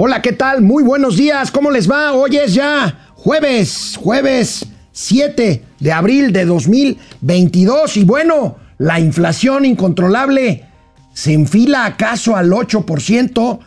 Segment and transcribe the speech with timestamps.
[0.00, 0.62] Hola, ¿qué tal?
[0.62, 2.12] Muy buenos días, ¿cómo les va?
[2.12, 10.66] Hoy es ya jueves, jueves 7 de abril de 2022 y bueno, la inflación incontrolable
[11.14, 13.58] se enfila acaso al 8%,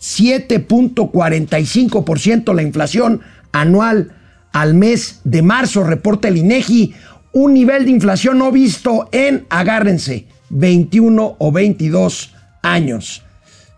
[0.00, 3.20] 7.45% la inflación
[3.52, 4.10] anual
[4.52, 6.96] al mes de marzo, reporta el INEGI,
[7.32, 13.22] un nivel de inflación no visto en, agárrense, 21 o 22 años.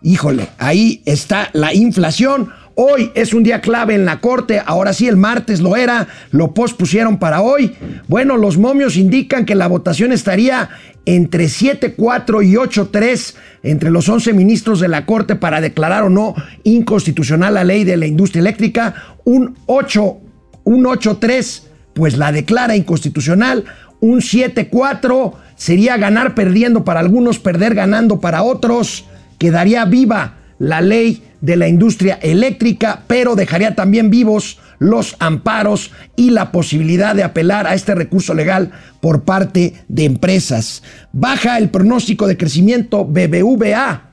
[0.01, 2.51] Híjole, ahí está la inflación.
[2.75, 6.53] Hoy es un día clave en la corte, ahora sí el martes lo era, lo
[6.53, 7.75] pospusieron para hoy.
[8.07, 10.69] Bueno, los momios indican que la votación estaría
[11.05, 16.33] entre 7-4 y 8-3 entre los 11 ministros de la corte para declarar o no
[16.63, 18.95] inconstitucional la ley de la industria eléctrica.
[19.25, 20.17] Un 8,
[20.63, 23.65] un 8-3 pues la declara inconstitucional.
[23.99, 29.03] Un 7-4 sería ganar perdiendo para algunos, perder ganando para otros
[29.39, 36.31] quedaría viva la ley de la industria eléctrica, pero dejaría también vivos los amparos y
[36.31, 40.83] la posibilidad de apelar a este recurso legal por parte de empresas.
[41.11, 44.03] Baja el pronóstico de crecimiento BBVA.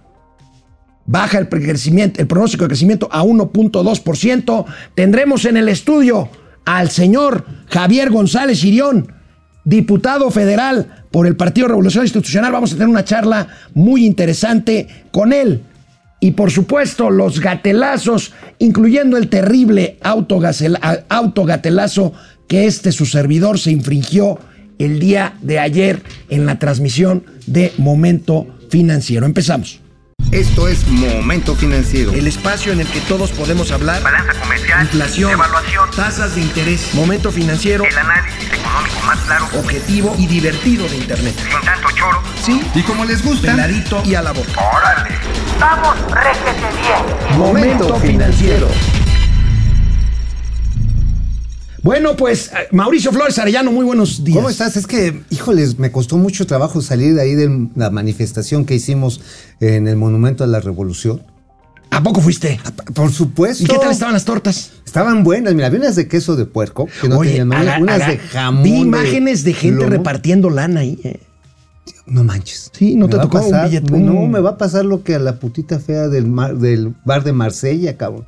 [1.09, 1.49] Baja el,
[2.17, 4.65] el pronóstico de crecimiento a 1.2%.
[4.95, 6.29] Tendremos en el estudio
[6.65, 9.13] al señor Javier González Irión,
[9.67, 12.53] diputado federal por el Partido Revolución Institucional.
[12.53, 15.61] Vamos a tener una charla muy interesante con él.
[16.21, 22.15] Y por supuesto, los gatelazos, incluyendo el terrible autogatelazo
[22.49, 24.39] que este su servidor se infringió
[24.79, 29.27] el día de ayer en la transmisión de Momento Financiero.
[29.27, 29.81] Empezamos.
[30.33, 32.13] Esto es Momento Financiero.
[32.13, 34.03] El espacio en el que todos podemos hablar.
[34.03, 34.83] Balanza comercial.
[34.83, 35.33] Inflación.
[35.33, 35.91] Evaluación.
[35.95, 36.95] Tasas de interés.
[36.95, 37.85] Momento Financiero.
[37.85, 39.47] El análisis económico más claro.
[39.59, 41.35] Objetivo y divertido de Internet.
[41.37, 42.23] Sin tanto choro.
[42.43, 42.63] Sí.
[42.75, 43.53] Y como les gusta.
[43.53, 44.53] Peladito y a la boca.
[44.53, 45.15] ¡Órale!
[45.61, 47.39] ¡Vamos, réjete bien!
[47.39, 48.69] Momento Financiero.
[51.83, 54.37] Bueno, pues eh, Mauricio Flores Arellano, muy buenos días.
[54.37, 54.77] ¿Cómo estás?
[54.77, 59.21] Es que, híjoles, me costó mucho trabajo salir de ahí de la manifestación que hicimos
[59.61, 61.23] en el Monumento a la Revolución.
[61.97, 62.61] ¿A poco fuiste?
[62.95, 63.65] Por supuesto.
[63.65, 64.73] ¿Y qué tal estaban las tortas?
[64.85, 67.97] Estaban buenas, mira, había unas de queso de puerco, que no Oye, tenían haga- unas
[67.97, 68.63] haga- de jamón.
[68.63, 69.91] Vi imágenes de gente lomo.
[69.91, 70.99] repartiendo lana ahí.
[71.05, 71.21] eh.
[72.07, 72.71] No manches.
[72.73, 73.91] Sí, no Me te va a tocó un pasar- billete.
[73.99, 76.95] No, un- me va a pasar lo que a la putita fea del, mar- del
[77.05, 78.27] bar de Marsella, cabrón.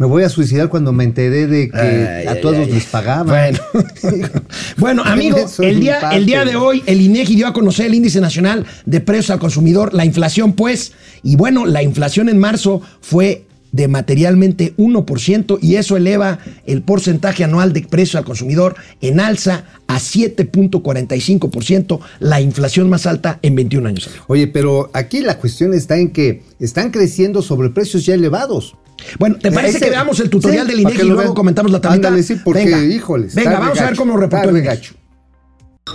[0.00, 2.88] Me voy a suicidar cuando me enteré de que Ay, a todos ay, les ay.
[2.90, 3.26] pagaban.
[3.26, 3.58] Bueno,
[4.78, 8.18] bueno amigos, el día, el día de hoy el INEGI dio a conocer el índice
[8.18, 13.44] nacional de precios al consumidor, la inflación pues, y bueno, la inflación en marzo fue
[13.72, 19.66] de materialmente 1% y eso eleva el porcentaje anual de precio al consumidor en alza
[19.86, 24.08] a 7.45%, la inflación más alta en 21 años.
[24.28, 28.76] Oye, pero aquí la cuestión está en que están creciendo sobre precios ya elevados.
[29.18, 31.34] Bueno, ¿te parece Ese- que veamos el tutorial sí, del INEGI que y luego vean.
[31.34, 32.08] comentamos la tablita?
[32.08, 34.94] Ándale, sí, porque, híjoles, Venga, vamos a ver cómo lo reportó el regacho.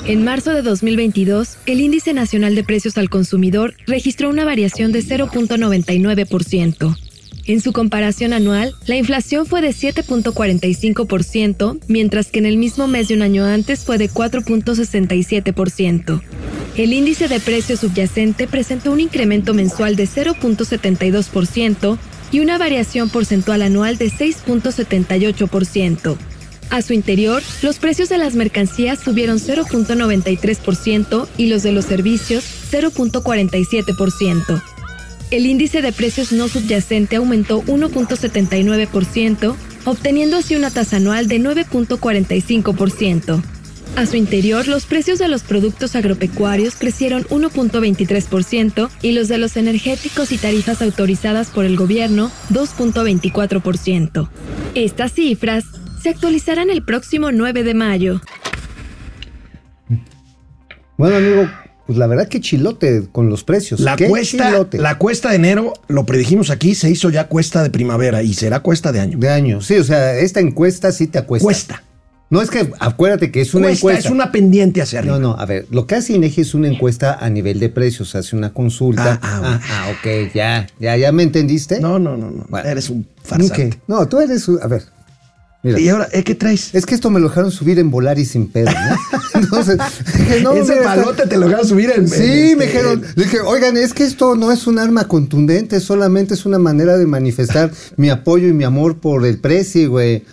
[0.07, 5.01] En marzo de 2022, el índice nacional de precios al consumidor registró una variación de
[5.01, 6.97] 0.99%.
[7.47, 13.07] En su comparación anual, la inflación fue de 7.45%, mientras que en el mismo mes
[13.07, 16.21] de un año antes fue de 4.67%.
[16.75, 21.99] El índice de precio subyacente presentó un incremento mensual de 0.72%
[22.31, 26.17] y una variación porcentual anual de 6.78%.
[26.69, 32.43] A su interior, los precios de las mercancías subieron 0.93% y los de los servicios
[32.71, 34.61] 0.47%.
[35.31, 39.55] El índice de precios no subyacente aumentó 1.79%,
[39.85, 43.54] obteniendo así una tasa anual de 9.45%.
[43.95, 49.55] A su interior, los precios de los productos agropecuarios crecieron 1.23% y los de los
[49.55, 54.29] energéticos y tarifas autorizadas por el gobierno 2.24%.
[54.75, 55.63] Estas cifras
[56.03, 58.21] se actualizarán el próximo 9 de mayo.
[60.97, 61.49] Bueno, amigo,
[61.87, 63.79] pues la verdad que chilote con los precios.
[63.79, 64.77] La Qué cuesta, chilote.
[64.77, 68.59] la cuesta de enero, lo predijimos aquí, se hizo ya cuesta de primavera y será
[68.59, 69.17] cuesta de año.
[69.17, 69.61] De año.
[69.61, 71.45] Sí, o sea, esta encuesta sí te acuesta.
[71.45, 71.83] Cuesta.
[72.29, 74.07] No es que, acuérdate que es una Cuesta, encuesta.
[74.09, 75.19] es una pendiente hacia arriba.
[75.19, 78.15] No, no, a ver, lo que hace INEGI es una encuesta a nivel de precios,
[78.15, 79.19] hace una consulta.
[79.21, 79.59] Ah, ah, bueno.
[79.69, 81.79] ah, ok, ya, ya, ya me entendiste.
[81.79, 82.45] No, no, no, no.
[82.49, 82.67] Bueno.
[82.67, 83.67] Eres un farsante.
[83.67, 83.75] Ok.
[83.87, 84.83] No, tú eres, un- a ver,
[85.61, 85.79] mira.
[85.79, 86.73] Y ahora, ¿eh, ¿qué traes?
[86.73, 89.19] Es que esto me lo dejaron subir en volar y sin pedo, ¿no?
[89.41, 89.77] Entonces,
[90.17, 92.07] dije, no, Ese está- palote te lo a subir en.
[92.09, 95.79] Sí, este- me dijeron, le dije, oigan, es que esto no es un arma contundente,
[95.79, 100.23] solamente es una manera de manifestar mi apoyo y mi amor por el precio, güey.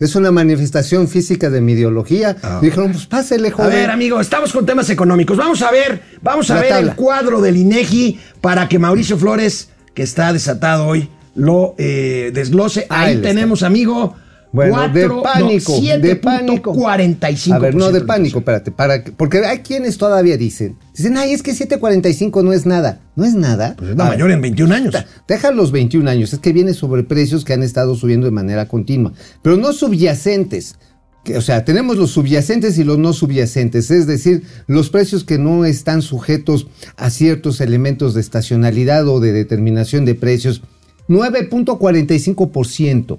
[0.00, 2.34] Es una manifestación física de mi ideología.
[2.62, 3.70] Dijeron, pues pásele, A joven.
[3.70, 5.36] ver, amigo, estamos con temas económicos.
[5.36, 6.90] Vamos a ver, vamos a La ver tabla.
[6.90, 12.86] el cuadro del INEGI para que Mauricio Flores, que está desatado hoy, lo eh, desglose.
[12.88, 13.28] Ahí Ahí está.
[13.28, 14.16] tenemos, amigo.
[14.52, 16.74] Bueno, de no, pánico, de pánico.
[16.74, 17.52] 7.45%.
[17.54, 21.30] A ver, no de pánico, espérate, para que- porque hay quienes todavía dicen, dicen, ay,
[21.32, 23.00] es que 7.45 no es nada.
[23.14, 23.76] No es nada.
[23.78, 24.92] Pues es la mayor en 21 años.
[25.28, 28.66] Deja los 21 años, es que viene sobre precios que han estado subiendo de manera
[28.66, 29.12] continua,
[29.42, 30.74] pero no subyacentes.
[31.22, 35.36] Que, o sea, tenemos los subyacentes y los no subyacentes, es decir, los precios que
[35.38, 40.62] no están sujetos a ciertos elementos de estacionalidad o de determinación de precios,
[41.08, 43.18] 9.45%.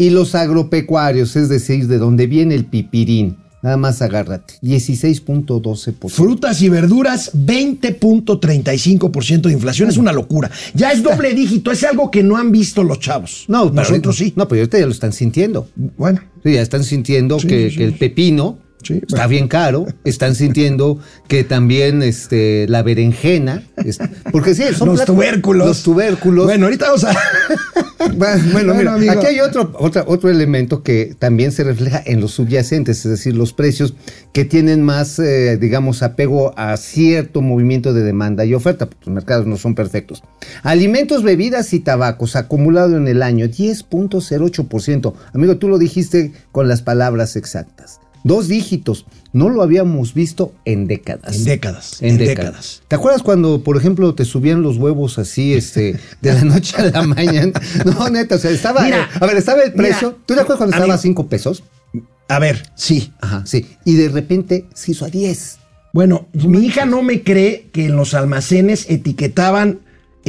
[0.00, 6.08] Y los agropecuarios, es decir, de donde viene el pipirín, nada más agárrate, 16.12%.
[6.08, 9.88] Frutas y verduras, 20.35% de inflación.
[9.88, 10.52] Es una locura.
[10.74, 11.72] Ya es doble dígito.
[11.72, 13.44] Es algo que no han visto los chavos.
[13.48, 14.32] No, nosotros sí.
[14.36, 15.68] No, pero ahorita ya lo están sintiendo.
[15.96, 19.28] Bueno, Sí, ya están sintiendo Sí, que, sí, que el pepino Sí, está bueno.
[19.28, 19.86] bien caro.
[20.04, 23.62] Están sintiendo que también este, la berenjena.
[24.32, 25.66] porque sí, son los platos- tubérculos.
[25.66, 26.46] Los tubérculos.
[26.46, 27.16] Bueno, ahorita vamos a.
[28.16, 29.12] Bueno, bueno, mira, amigo.
[29.12, 33.34] aquí hay otro, otra- otro elemento que también se refleja en los subyacentes, es decir,
[33.36, 33.94] los precios
[34.32, 39.14] que tienen más, eh, digamos, apego a cierto movimiento de demanda y oferta, porque los
[39.14, 40.22] mercados no son perfectos.
[40.62, 45.12] Alimentos, bebidas y tabacos, acumulado en el año, 10.08%.
[45.34, 48.00] Amigo, tú lo dijiste con las palabras exactas.
[48.24, 49.06] Dos dígitos.
[49.32, 51.36] No lo habíamos visto en décadas.
[51.36, 52.02] En décadas.
[52.02, 52.82] En, décadas.
[52.88, 56.84] ¿Te acuerdas cuando, por ejemplo, te subían los huevos así, este, de la noche a
[56.84, 57.52] la mañana?
[57.84, 58.82] No, neta, o sea, estaba.
[58.82, 60.18] Mira, a ver, estaba el mira, precio.
[60.26, 60.98] ¿Tú te acuerdas cuando estaba a.
[60.98, 61.62] 5 pesos?
[62.28, 63.12] A ver, sí.
[63.20, 63.66] Ajá, sí.
[63.84, 65.58] Y de repente se hizo a 10.
[65.92, 69.80] Bueno, mi hija no me cree que en los almacenes etiquetaban,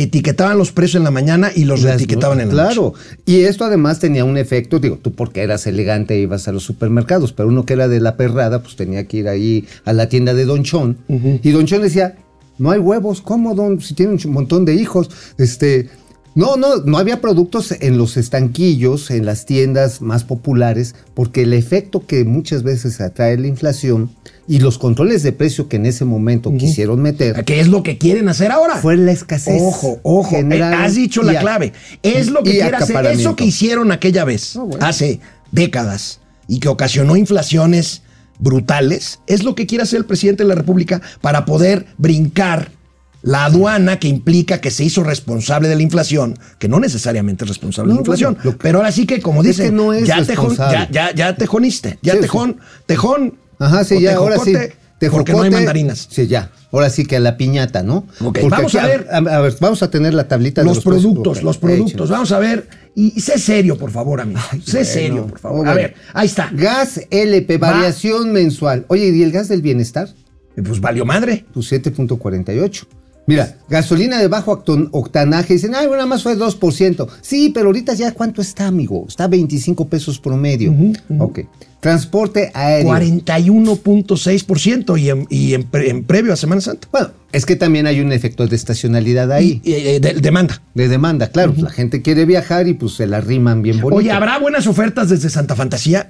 [0.04, 2.76] etiquetaban los precios en la mañana y los etiquetaban en la noche.
[2.76, 2.94] Claro.
[3.26, 7.34] Y esto además tenía un efecto, digo, tú porque eras elegante ibas a los supermercados,
[7.34, 10.34] pero uno que era de la perrada, pues tenía que ir ahí a la tienda
[10.34, 10.98] de Don Chon.
[11.44, 12.16] Y Don Chon decía,
[12.58, 13.80] no hay huevos, ¿cómo, Don?
[13.82, 15.10] Si tiene un montón de hijos.
[15.38, 15.90] Este.
[16.36, 21.54] No, no, no había productos en los estanquillos, en las tiendas más populares, porque el
[21.54, 24.12] efecto que muchas veces atrae la inflación
[24.48, 27.98] y los controles de precio que en ese momento quisieron meter ¿Qué es lo que
[27.98, 28.78] quieren hacer ahora?
[28.78, 29.62] fue la escasez.
[29.62, 31.74] Ojo, ojo, general eh, has dicho la clave.
[32.04, 33.06] Es lo que hacer.
[33.08, 34.86] Eso que hicieron aquella vez, Ah, bueno.
[34.86, 35.20] hace
[35.52, 38.02] décadas, y que ocasionó inflaciones
[38.40, 42.72] brutales, es lo que quiere hacer el presidente de la República para poder brincar
[43.22, 47.50] la aduana que implica que se hizo responsable de la inflación, que no necesariamente es
[47.50, 48.38] responsable de la inflación.
[48.42, 50.88] bueno, pero ahora sí que, como Es dicen, que no es ya, tejón, responsable.
[50.92, 52.22] ya, ya, ya tejoniste, ya Sí, sí.
[52.24, 53.34] tejón, tejón.
[53.60, 54.54] Ajá, sí, ya, ahora sí.
[54.54, 56.08] tejocote, Porque no hay mandarinas.
[56.10, 56.52] Sí, ya.
[56.72, 58.06] Ahora sí que a la piñata, ¿no?
[58.22, 59.08] Ok, Porque vamos a ver.
[59.12, 61.04] A, a ver, vamos a tener la tablita de los, los precios.
[61.14, 62.10] productos, los productos.
[62.10, 62.68] Vamos a ver.
[62.96, 64.40] Y, y sé serio, por favor, amigo.
[64.64, 64.86] sé bueno.
[64.86, 65.68] serio, por favor.
[65.68, 66.50] A ver, ahí está.
[66.54, 67.72] Gas LP, Va.
[67.72, 68.86] variación mensual.
[68.88, 70.10] Oye, ¿y el gas del bienestar?
[70.56, 71.44] Eh, Pues valió madre.
[71.54, 72.84] Pues 7.48.
[73.30, 75.54] Mira, gasolina de bajo octanaje.
[75.54, 77.08] Dicen, ay, bueno, nada más fue 2%.
[77.22, 79.06] Sí, pero ahorita ya, ¿cuánto está, amigo?
[79.08, 80.74] Está 25 pesos promedio.
[81.20, 81.42] Ok.
[81.80, 82.92] Transporte aéreo.
[82.92, 86.88] 41.6% y, en, y en, pre- en previo a Semana Santa.
[86.92, 89.62] Bueno, es que también hay un efecto de estacionalidad ahí.
[89.64, 90.62] Y, de- demanda.
[90.74, 91.54] De demanda, claro.
[91.58, 93.98] La gente quiere viajar y pues se la riman bien bonito.
[94.00, 96.10] Oye, ¿habrá buenas ofertas desde Santa Fantasía?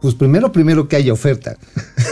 [0.00, 1.56] Pues primero, primero que haya oferta.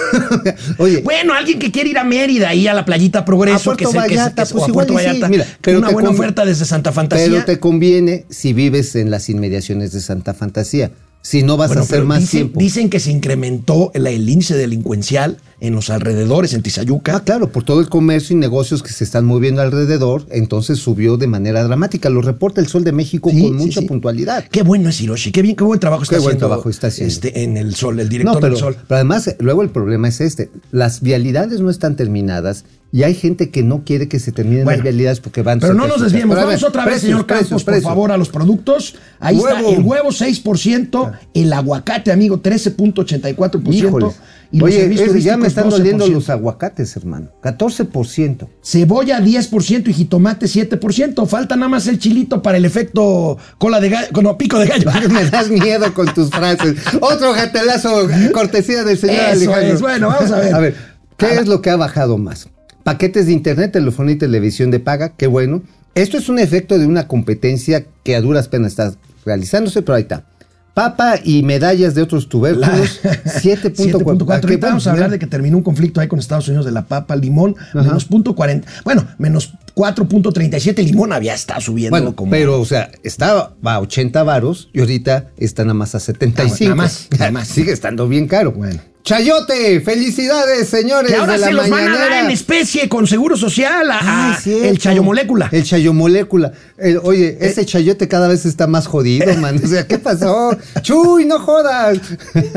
[0.78, 3.90] Oye, Bueno, alguien que quiere ir a Mérida y a la playita Progreso, A Puerto
[3.90, 6.64] que Vallarta, que pues o a igual Puerto sí, mira, pero una buena oferta desde
[6.64, 7.26] Santa Fantasía.
[7.28, 10.90] pero te conviene si vives en las inmediaciones de Santa Fantasía.
[11.20, 12.60] Si no vas Bueno, a hacer más dicen, tiempo.
[12.60, 17.16] dicen que se incrementó el, el índice delincuencial en los alrededores, en Tizayuca.
[17.16, 21.16] Ah, claro, por todo el comercio y negocios que se están moviendo alrededor, entonces subió
[21.16, 22.08] de manera dramática.
[22.08, 23.86] Lo reporta el Sol de México Sí, con sí, mucha sí.
[23.86, 24.44] puntualidad.
[24.48, 27.12] Qué bueno es Hiroshi, qué bien, qué buen trabajo está Qué buen trabajo está haciendo.
[27.12, 28.76] Este, en el sol, el director No, pero, del sol.
[28.86, 30.50] pero además, luego el problema es este.
[30.70, 34.78] Las vialidades no están terminadas y hay gente que no quiere que se terminen Bueno,
[34.78, 36.36] las vialidades porque van Pero no nos desviemos.
[36.36, 37.90] Vamos ver, otra vez, precios, señor Campos, precios, por precios.
[37.90, 38.94] favor, a los productos.
[39.20, 39.68] Ahí está Huevo.
[39.70, 43.72] el huevo 6%, el aguacate, amigo, 13.84%.
[43.74, 44.06] Híjole.
[44.50, 46.14] Y los Oye, ese- ya me están doliendo 12%.
[46.14, 47.28] los aguacates, hermano.
[47.42, 48.48] 14%.
[48.62, 51.26] Cebolla 10% y jitomate 7%.
[51.26, 54.90] Falta nada más el chilito para el efecto cola de gallo, no, pico de gallo.
[55.10, 56.76] me das miedo con tus frases.
[57.02, 59.74] Otro gatelazo, cortesía del señor Eso Alejandro.
[59.74, 59.80] es.
[59.82, 60.54] Bueno, vamos a ver.
[60.54, 60.74] A ver,
[61.18, 62.48] ¿qué es lo que ha bajado más?
[62.88, 65.60] Paquetes de internet, telefonía y televisión de paga, qué bueno.
[65.94, 68.94] Esto es un efecto de una competencia que a duras penas está
[69.26, 70.24] realizándose, pero ahí está.
[70.72, 73.74] Papa y medallas de otros tubérculos, 7.4.
[73.76, 74.24] 7.4.
[74.30, 76.72] Ah, vamos a bueno, hablar de que terminó un conflicto ahí con Estados Unidos de
[76.72, 78.66] la papa, limón, menos punto 40.
[78.84, 80.82] Bueno, menos 4.37.
[80.82, 82.30] Limón había estado subiendo Bueno, como.
[82.30, 86.54] pero, o sea, estaba a 80 varos y ahorita está nada más a 75.
[86.58, 87.48] Ah, nada más, nada más.
[87.54, 88.52] Sigue estando bien caro.
[88.52, 88.80] Bueno.
[89.12, 93.06] Chayote, felicidades, señores Que ahora de la se los van a dar en especie con
[93.06, 94.64] seguro social a, Ah, a cierto.
[94.66, 95.48] el chayomolécula.
[95.50, 96.52] El chayomolécula.
[96.76, 99.58] El- oye, ese chayote cada vez está más jodido, man.
[99.64, 100.54] O sea, ¿qué pasó?
[100.82, 101.98] Chuy, no jodas.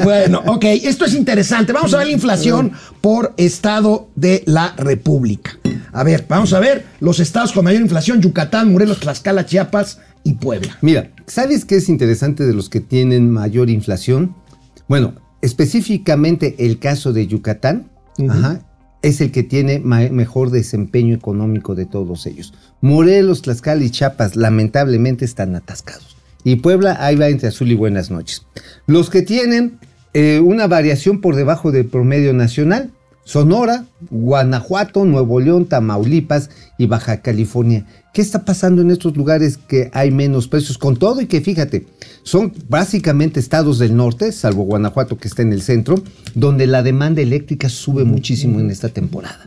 [0.04, 1.72] Bueno, ok, esto es interesante.
[1.72, 5.58] Vamos a ver la inflación por estado de la República.
[5.94, 10.34] A ver, vamos a ver los estados con mayor inflación: Yucatán, Morelos, Tlaxcala, Chiapas y
[10.34, 10.78] Puebla.
[10.82, 14.36] Mira, ¿sabes qué es interesante de los que tienen mayor inflación?
[14.90, 17.90] Bueno, específicamente el caso de Yucatán,
[18.30, 18.62] ajá,
[19.02, 22.54] es el que tiene mejor desempeño económico de todos ellos.
[22.82, 26.16] Morelos, Tlaxcala y Chiapas lamentablemente están atascados.
[26.44, 28.46] Y Puebla ahí va entre azul y buenas noches.
[28.88, 29.80] Los que tienen
[30.14, 32.92] eh, una variación por debajo del promedio nacional,
[33.24, 37.86] Sonora, Guanajuato, Nuevo León, Tamaulipas y Baja California.
[38.14, 40.78] ¿Qué está pasando en estos lugares que hay menos precios?
[40.78, 41.88] Con todo y que fíjate,
[42.24, 47.22] son básicamente estados del norte, salvo Guanajuato que está en el centro, donde la demanda
[47.22, 49.46] eléctrica sube muchísimo en esta temporada.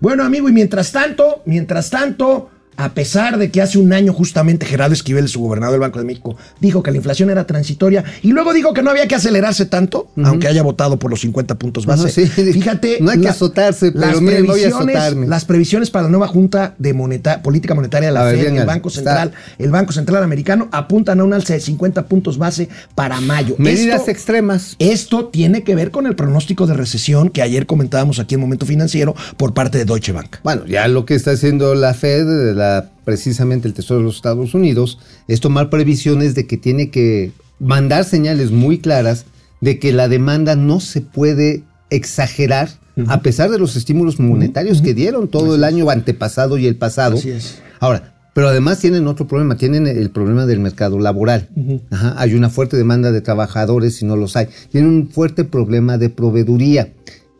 [0.00, 4.66] Bueno, amigo, y mientras tanto, mientras tanto, a pesar de que hace un año justamente
[4.66, 8.32] Gerardo Esquivel, su gobernador del Banco de México, dijo que la inflación era transitoria y
[8.32, 11.86] luego dijo que no había que acelerarse tanto, aunque haya votado por los 50 puntos
[11.86, 12.08] base.
[12.10, 12.26] Sí.
[12.52, 15.26] Fíjate, No hay que azotarse, pero las miren, voy a previsiones- azotarme.
[15.26, 18.88] Las previsiones para la nueva Junta de Moneta- Política Monetaria de la Fed, el Banco
[18.88, 19.00] está.
[19.00, 23.54] Central, el Banco Central Americano apuntan a un alza de 50 puntos base para mayo.
[23.58, 24.76] Medidas Esto- extremas.
[24.78, 28.66] esto tiene que ver con el pronóstico de recesión que ayer comentábamos aquí en Momento
[28.66, 30.36] Financiero por parte de Deutsche Bank.
[30.42, 32.65] Bueno, ya lo que está haciendo la Fed, la,
[33.04, 38.04] precisamente el Tesoro de los Estados Unidos, es tomar previsiones de que tiene que mandar
[38.04, 39.26] señales muy claras
[39.60, 42.68] de que la demanda no se puede exagerar
[43.08, 47.16] a pesar de los estímulos monetarios que dieron todo el año antepasado y el pasado.
[47.16, 47.60] Así es.
[47.78, 51.48] Ahora, pero además tienen otro problema, tienen el problema del mercado laboral.
[51.90, 54.48] Ajá, hay una fuerte demanda de trabajadores y no los hay.
[54.70, 56.92] Tienen un fuerte problema de proveeduría.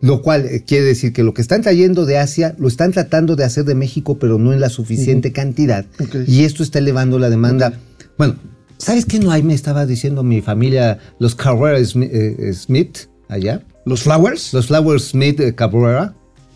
[0.06, 3.34] Lo cual eh, quiere decir que lo que están trayendo de Asia lo están tratando
[3.36, 5.84] de hacer de México, pero no en la suficiente cantidad.
[6.26, 7.72] Y esto está elevando la demanda.
[8.18, 8.36] Bueno,
[8.78, 9.42] ¿sabes qué no hay?
[9.42, 12.98] Me estaba diciendo mi familia, los Carrera Smith, eh, Smith
[13.28, 13.62] allá.
[13.84, 14.52] ¿Los flowers?
[14.52, 16.14] Los Flower Smith eh, Cabrera.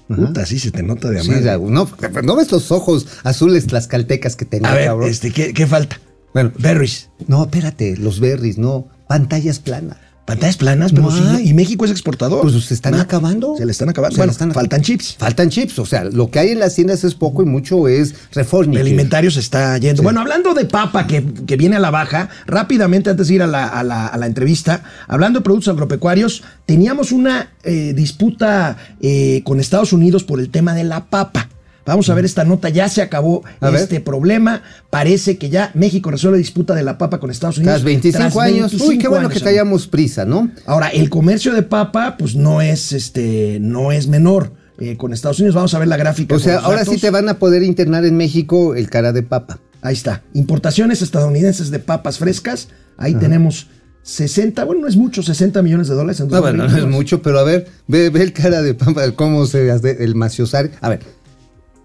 [0.08, 0.26] Ajá.
[0.26, 1.42] Puta, sí se te nota de Sí, amar.
[1.44, 1.88] la- no,
[2.24, 5.08] no ves los ojos azules tlaxcaltecas que tenía, A ver, cabrón.
[5.08, 6.00] este, ¿qué, qué falta?
[6.34, 7.10] Bueno, Berries.
[7.28, 9.98] no, espérate, los berries, no, pantallas planas.
[10.30, 11.22] Pantallas planas, pero sí.
[11.48, 12.42] Y México es exportador.
[12.42, 13.54] Pues se están acabando.
[13.56, 14.14] Se le están acabando.
[14.14, 15.16] Se bueno, están faltan chips.
[15.18, 18.14] Faltan chips, o sea, lo que hay en las tiendas es poco y mucho es
[18.32, 18.80] reforma.
[18.80, 20.02] El inventario se está yendo.
[20.02, 23.46] Bueno, hablando de papa que, que viene a la baja, rápidamente antes de ir a
[23.46, 29.42] la, a la- a la entrevista, hablando de productos agropecuarios, teníamos una eh, disputa eh,
[29.44, 31.48] con Estados Unidos por el tema de la papa.
[31.86, 33.82] Vamos a ver esta nota, ya se acabó A ver.
[33.82, 34.62] este problema.
[34.90, 37.74] Parece que ya México resuelve disputa de la papa con Estados Unidos.
[37.74, 38.72] Tras 25 tras años.
[38.74, 40.50] Uy, 25 qué bueno años, que traíamos prisa, ¿no?
[40.66, 45.38] Ahora, el comercio de papa, pues no es este, no es menor eh, con Estados
[45.40, 45.54] Unidos.
[45.54, 46.34] Vamos a ver la gráfica.
[46.34, 49.58] O sea, ahora sí te van a poder internar en México el cara de papa.
[49.82, 50.22] Ahí está.
[50.34, 52.68] Importaciones estadounidenses de papas frescas.
[52.98, 53.68] Ahí tenemos
[54.02, 56.90] 60, bueno, no es mucho, 60 millones de dólares en No, bueno, no es 2022.
[56.98, 60.70] mucho, pero a ver, ve, ve el cara de papa, cómo se hace el maciosar.
[60.80, 61.00] A ver,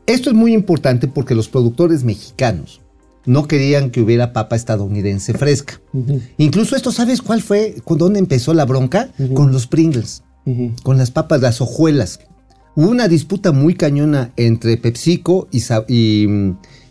[0.07, 2.81] esto es muy importante porque los productores mexicanos
[3.25, 5.81] no querían que hubiera papa estadounidense fresca.
[6.37, 7.75] Incluso esto, ¿sabes cuál fue?
[7.83, 9.09] ¿Con dónde empezó la bronca?
[9.33, 10.23] Con los Pringles,
[10.83, 12.19] con las papas, las hojuelas.
[12.75, 16.27] Hubo una disputa muy cañona entre PepsiCo y, y,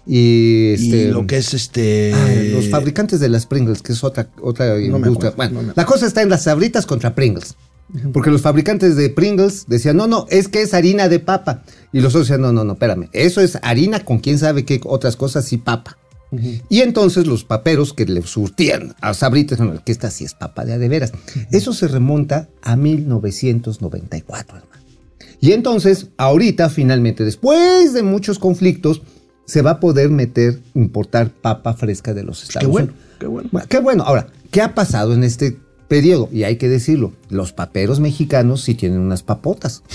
[0.06, 2.12] y, este, y lo que es este.
[2.14, 5.30] Ah, los fabricantes de las Pringles, que es otra, otra No me industria.
[5.30, 7.54] acuerdo, bueno, no me la cosa está en las sabritas contra Pringles.
[8.12, 11.62] Porque los fabricantes de Pringles decían, no, no, es que es harina de papa.
[11.92, 14.80] Y los otros decían, no, no, no, espérame, eso es harina con quién sabe qué
[14.84, 15.98] otras cosas y papa.
[16.68, 20.64] Y entonces los paperos que le surtían a sabritas, no, que esta sí es papa
[20.64, 21.12] de a de veras.
[21.52, 24.74] Eso se remonta a 1994, hermano.
[25.40, 29.02] Y entonces, ahorita, finalmente, después de muchos conflictos,
[29.44, 33.16] se va a poder meter, importar papa fresca de los Estados Qué bueno, Unidos.
[33.18, 33.48] qué bueno.
[33.52, 34.04] Bueno, qué bueno.
[34.04, 35.58] Ahora, ¿qué ha pasado en este
[35.96, 36.28] periodo?
[36.32, 39.82] Y hay que decirlo, los paperos mexicanos sí tienen unas papotas.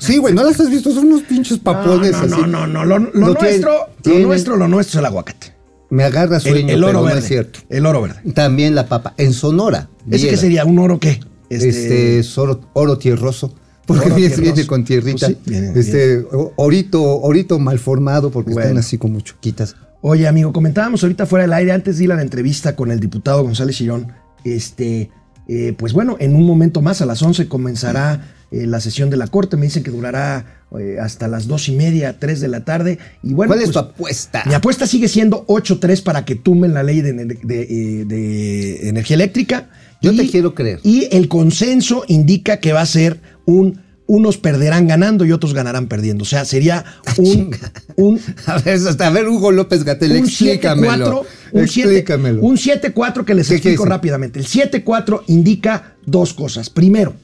[0.00, 0.92] Sí, güey, ¿no las has visto?
[0.92, 2.28] Son unos pinches papones no, así.
[2.28, 3.72] no, no, no, Lo, lo Lo tienen- nuestro,
[4.04, 5.52] lo nuestro, lo nuestro es el aguacate.
[5.90, 7.14] Me agarra sueño, El, el oro pero verde.
[7.14, 7.58] no es cierto.
[7.68, 8.32] El oro verde.
[8.32, 9.14] También la papa.
[9.16, 9.88] En Sonora.
[10.08, 10.64] ¿Ese qué viera, sería?
[10.64, 11.20] ¿Un oro qué?
[11.48, 13.54] Este, es oro, oro tierroso.
[13.86, 15.26] Porque viene, viene con tierrita.
[15.28, 16.24] Pues sí, viene- este,
[16.56, 18.68] orito, orito mal formado porque Bueno.
[18.68, 19.76] están así como chuquitas.
[20.02, 23.00] Oye, amigo, comentábamos ahorita fuera del aire, antes de ir a la entrevista con el
[23.00, 24.12] diputado González Chirón,
[24.54, 25.10] este,
[25.48, 29.16] eh, pues bueno, en un momento más, a las 11, comenzará eh, la sesión de
[29.16, 29.56] la Corte.
[29.56, 32.98] Me dicen que durará eh, hasta las dos y media, tres de la tarde.
[33.22, 34.42] Y bueno, ¿Cuál es pues, tu apuesta?
[34.46, 38.88] mi apuesta sigue siendo 8-3 para que tumben la ley de, de- de, eh, de
[38.88, 39.68] energía eléctrica.
[40.02, 40.78] Yo te quiero creer.
[40.84, 43.80] Y el consenso indica que va a ser un.
[44.08, 46.22] Unos perderán ganando y otros ganarán perdiendo.
[46.22, 46.84] O sea, sería
[47.18, 47.24] un.
[47.24, 47.72] Chinga.
[47.96, 51.24] un A ver, hasta a ver, Hugo López Gatel, un explícamelo.
[51.24, 52.42] 7-4, un 7 explícamelo.
[52.42, 54.38] un 7-4 que les ¿Qué quiere explico rápidamente.
[54.38, 56.70] El 7-4 indica dos cosas.
[56.70, 57.14] Primero,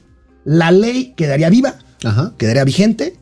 [0.43, 2.33] la ley quedaría viva, Ajá.
[2.37, 3.17] quedaría vigente,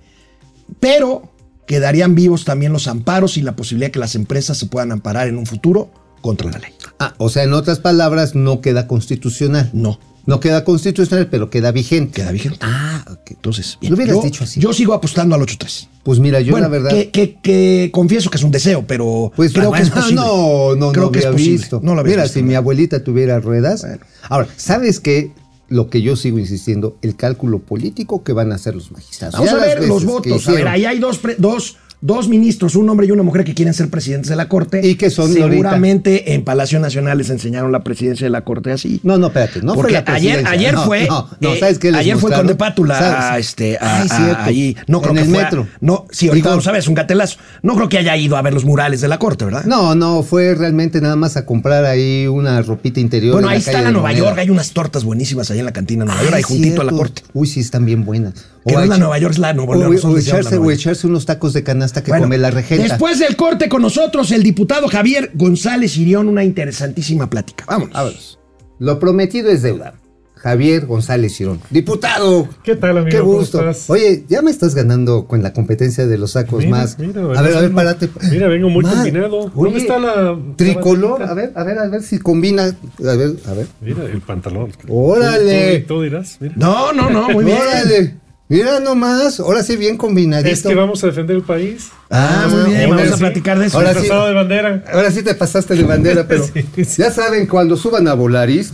[0.80, 1.32] pero
[1.68, 5.28] quedarían vivos también los amparos y la posibilidad de que las empresas se puedan amparar
[5.28, 5.92] en un futuro
[6.22, 6.72] contra la ley.
[7.00, 9.70] Ah, o sea, en otras palabras, no queda constitucional.
[9.74, 12.22] No, No queda constitucional, pero queda vigente.
[12.22, 12.60] queda vigente.
[12.62, 13.32] Ah, ok.
[13.32, 14.60] Entonces, Lo hubieras yo, dicho así.
[14.60, 15.88] yo sigo apostando al 8-3.
[16.04, 16.90] Pues mira, yo bueno, la verdad.
[16.90, 20.16] que, que- que confieso que es un deseo, pero Pues creo que es posible.
[20.16, 21.58] No, no, creo no que es había posible.
[21.58, 21.80] visto.
[21.84, 22.40] No lo había Mira, visto.
[22.40, 23.82] si mi abuelita tuviera ruedas.
[23.82, 24.00] Bueno.
[24.30, 25.32] Ahora, ¿sabes qué?
[25.70, 29.36] Lo que yo sigo insistiendo, el cálculo político que van a hacer los magistrados.
[29.36, 30.48] Vamos Ya a ver los votos.
[30.48, 33.54] A ver, ahí hay dos, pre- dos, dos ministros, un hombre y una mujer que
[33.54, 34.82] quieren ser presidentes de la Corte.
[34.86, 39.00] Y que son Seguramente en Palacio Nacional les enseñaron la presidencia de la Corte así.
[39.04, 41.08] No, no, espérate, no Porque fue la ayer, ayer No, fue.
[41.08, 42.48] No, no, eh, ¿sabes qué les Ayer fue mostraron?
[42.48, 43.48] Conde Pátula a, ¿Sabes?
[43.48, 44.76] este, a, es a- ahí.
[44.88, 45.68] No creo en que el metro.
[45.80, 47.38] no, sí, ahorita Dijo- vamos a ver, es un catelazo.
[47.62, 49.64] No creo que haya ido a ver los murales de la Corte, ¿verdad?
[49.66, 53.34] No, no, fue realmente nada más a comprar ahí una ropita interior.
[53.34, 54.26] Bueno, en ahí la está la de Nueva Moneda.
[54.26, 56.86] York, hay unas tortas buenísimas ahí en la cantina de Nueva York, ahí juntito a
[56.86, 56.92] la.
[56.92, 57.22] Corte.
[57.34, 58.34] Uy, sí, están bien buenas.
[58.66, 60.70] Que no es la Nueva York, es la Nueva o- Orleans, o echarse, Nueva o
[60.70, 60.80] York.
[60.80, 62.84] echarse unos tacos de canasta que Bueno, come la regenta.
[62.84, 67.66] Después del corte con nosotros, el diputado Javier González Irión, una interesantísima plática.
[67.68, 67.94] Vámonos.
[67.94, 68.40] Vámonos.
[68.80, 69.96] Lo prometido es deuda.
[70.36, 71.60] Javier González Girón.
[71.70, 72.50] Diputado.
[72.64, 73.10] ¿Qué tal, amigo?
[73.12, 73.60] Qué ¿Cómo gusto.
[73.60, 73.88] estás?
[73.92, 76.98] Oye, ya me estás ganando con la competencia de los sacos Mira, más.
[76.98, 78.10] mira, a ver, a ver, párate.
[78.32, 78.96] mira, vengo muy Más.
[78.96, 79.52] combinado.
[79.56, 82.64] ¿Dónde está la Tricolor, a ver, a ver, a ver si combina.
[82.64, 83.68] A ver, a ver.
[83.82, 84.72] Mira, el pantalón.
[84.88, 85.82] Órale.
[85.82, 86.54] Tú, tú- tú dirás, mira.
[86.58, 87.58] No, no, no, muy bien.
[87.62, 88.16] Órale.
[88.52, 90.50] Mira nomás, ahora sí bien combinadito.
[90.50, 91.90] Es que vamos a defender el país.
[92.10, 93.78] Ah, muy bien, vamos a platicar de eso.
[93.78, 94.10] Ahora sí.
[94.10, 94.84] De bandera.
[94.92, 97.02] Ahora sí te pasaste de bandera, pero Sí, sí.
[97.02, 98.74] ya saben, cuando suban a Volaris,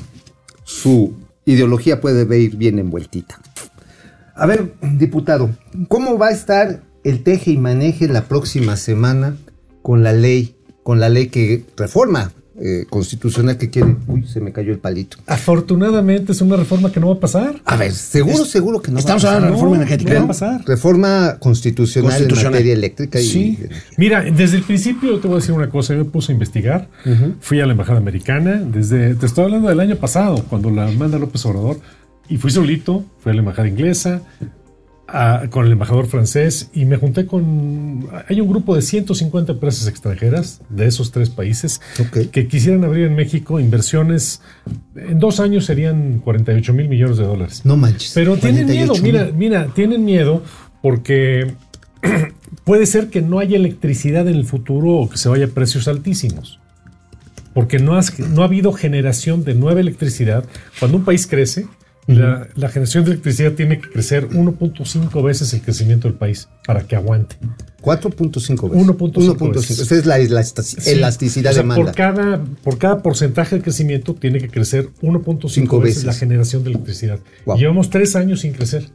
[0.63, 1.13] su
[1.46, 3.39] ideología puede ir bien envueltita.
[4.34, 5.51] A ver, diputado,
[5.89, 9.36] ¿cómo va a estar el teje y maneje la próxima semana
[9.84, 13.96] con la ley, con la ley que reforma eh, constitucional que quiere?
[14.08, 15.18] Uy, se me cayó el palito.
[15.28, 17.62] Afortunadamente es una reforma que no va a pasar.
[17.66, 19.00] A ver, seguro, seguro que no.
[19.00, 19.70] Estamos va a hablando de pasar.
[19.70, 20.14] reforma No, energética.
[20.14, 20.66] no va a pasar.
[20.68, 22.46] Reforma constitucional, Constitucional.
[22.46, 23.60] en materia eléctrica y Sí.
[23.98, 25.94] Mira, desde el principio te voy a decir una cosa.
[25.94, 26.90] Yo me puse a investigar.
[27.40, 28.62] Fui a la embajada americana.
[28.64, 31.79] Desde, te estoy hablando del año pasado, cuando la manda López Obrador.
[32.29, 33.05] Y fui solito.
[33.20, 34.22] Fui a la embajada inglesa.
[35.07, 36.70] A- con el embajador francés.
[36.74, 38.07] Y me junté con.
[38.27, 42.29] Hay un grupo de 150 empresas extranjeras de esos tres países Ok.
[42.31, 44.41] que quisieran abrir en México inversiones.
[44.96, 47.61] En dos años serían 48 mil millones de dólares.
[47.63, 48.11] No manches.
[48.13, 50.43] Pero tienen 48 miedo, mira, mira, tienen miedo
[50.81, 51.53] porque
[52.63, 55.87] puede ser que no haya electricidad en el futuro o que se vaya a precios
[55.87, 56.59] altísimos.
[57.53, 60.46] Porque no, has- no ha habido generación de nueva electricidad.
[60.79, 61.65] Cuando un país crece,
[62.07, 66.83] la, la generación de electricidad tiene que crecer 1.5 veces el crecimiento del país para
[66.87, 67.35] que aguante.
[67.81, 68.87] 4.5 veces.
[68.87, 69.79] 1.5 veces.
[69.79, 70.17] Esa es la
[70.63, 70.91] Sí.
[70.91, 71.83] elasticidad O sea, de demanda.
[71.85, 76.03] Por cada, por cada porcentaje de crecimiento tiene que crecer 1.5 Cinco veces, veces.
[76.05, 77.20] la generación de electricidad.
[77.46, 77.57] Wow.
[77.57, 78.89] Llevamos tres años sin crecer.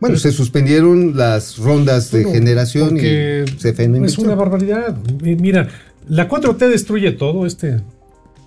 [0.00, 4.96] Bueno, se suspendieron las rondas de generación y se frenó Es una barbaridad.
[5.22, 5.68] Mi- Mira,
[6.08, 7.44] la 4T destruye todo.
[7.46, 7.80] Este,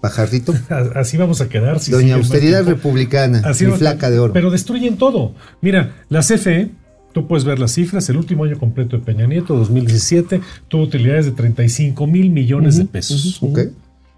[0.03, 0.53] Pajarrito.
[0.95, 1.79] así vamos a quedar.
[1.79, 2.65] si Doña Austeridad.
[2.65, 4.33] Republicana, Así mi flaca de oro.
[4.33, 5.33] Pero destruyen todo.
[5.61, 6.71] Mira, la CFE,
[7.13, 8.09] tú puedes ver las cifras.
[8.09, 12.83] El último año completo de Peña Nieto, 2017, tuvo utilidades de 35 mil millones de
[12.83, 13.41] pesos.
[13.41, 13.59] Ok.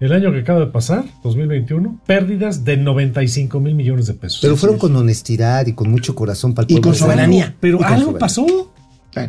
[0.00, 4.40] El año que acaba de pasar, 2021, pérdidas de 95 mil millones de pesos.
[4.42, 6.82] Pero fueron con honestidad y con mucho corazón para el Y pueblo.
[6.82, 7.12] con de México.
[7.12, 7.56] soberanía.
[7.60, 8.18] Pero Y con algo soberanía.
[8.18, 8.72] pasó.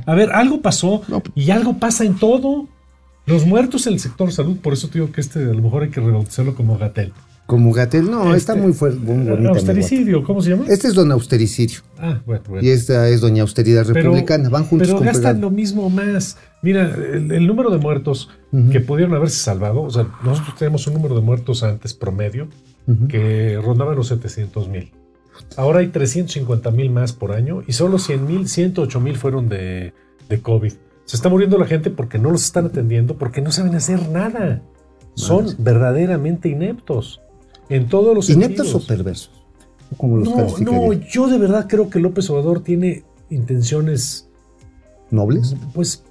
[0.07, 1.21] A ver, algo pasó No.
[1.35, 2.67] y algo pasa en todo.
[3.27, 5.83] Los muertos en el sector salud, por eso te digo que este a lo mejor
[5.83, 7.13] hay que rebautizarlo como Gatel.
[7.45, 8.99] Como Gatel, no, está Este, muy fuerte.
[8.99, 10.65] Muy mi Austericidio, ¿cómo se llama?
[10.67, 12.65] Este es Don Austericidio Ah, bueno, bueno.
[12.65, 14.49] y esta es Doña Austeridad Pero- Republicana.
[14.49, 15.41] Van juntos Pero gastan pegado.
[15.41, 16.37] lo mismo más.
[16.61, 18.29] Mira, el, el número de muertos
[18.71, 22.47] que pudieron haberse salvado, o sea, nosotros tenemos un número de muertos antes promedio
[23.09, 24.91] que rondaba los 700 mil.
[25.55, 29.93] Ahora hay 350 mil más por año y solo 100 mil, 108 mil fueron de,
[30.29, 30.73] de COVID.
[31.07, 34.61] Se está muriendo la gente porque no los están atendiendo, porque no saben hacer nada.
[35.15, 37.21] Son verdaderamente ineptos.
[37.69, 38.83] En todos los ¿Ineptos sentidos.
[38.83, 39.31] o perversos?
[39.95, 44.29] ¿Cómo los No, no, yo de verdad creo que López Obrador tiene intenciones
[45.09, 45.55] ¿Nobles?
[45.73, 46.03] pues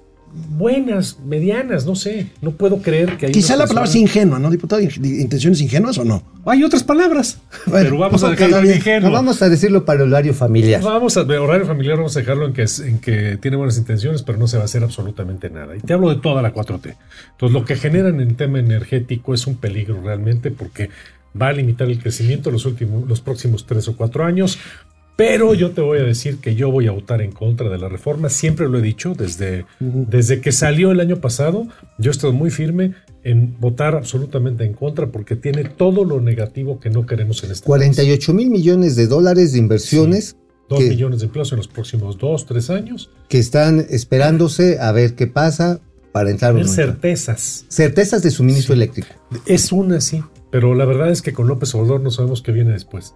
[0.57, 2.27] buenas, medianas, no sé.
[2.41, 3.31] No puedo creer que hay.
[3.31, 4.81] Quizá la palabra es ingenua, ¿no, diputado?
[4.81, 6.23] ¿Intenciones ingenuas o no?
[6.45, 9.09] Hay otras palabras, Bueno, pero vamos a ok, dejarlo en ingenuo.
[9.09, 10.81] No, vamos a decirlo para el horario familiar.
[10.81, 13.77] Vamos a ver, horario familiar, vamos a dejarlo en que, es- en que tiene buenas
[13.77, 15.75] intenciones, pero no se va a hacer absolutamente nada.
[15.75, 16.95] Y te hablo de toda la 4T.
[17.31, 20.89] Entonces, lo que generan en tema energético es un peligro realmente porque
[21.39, 24.57] va a limitar el crecimiento los, últimos, los próximos tres o cuatro años.
[25.17, 27.89] Pero yo te voy a decir que yo voy a votar en contra de la
[27.89, 28.29] reforma.
[28.29, 32.51] Siempre lo he dicho, desde, desde que salió el año pasado, yo he estado muy
[32.51, 37.51] firme en votar absolutamente en contra porque tiene todo lo negativo que no queremos en
[37.51, 37.65] este país.
[37.65, 40.37] 48 mil millones de dólares de inversiones
[40.69, 43.09] Dos que, millones de empleos en los próximos dos, tres años.
[43.29, 45.79] que están esperándose a ver qué pasa
[46.11, 46.73] para entrar entrar.
[46.75, 47.65] certezas.
[47.69, 48.79] Certezas de suministro Sí.
[48.81, 49.07] eléctrico.
[49.45, 50.21] Es una, sí.
[50.51, 53.15] Pero la verdad es que con López Obrador no sabemos qué viene después.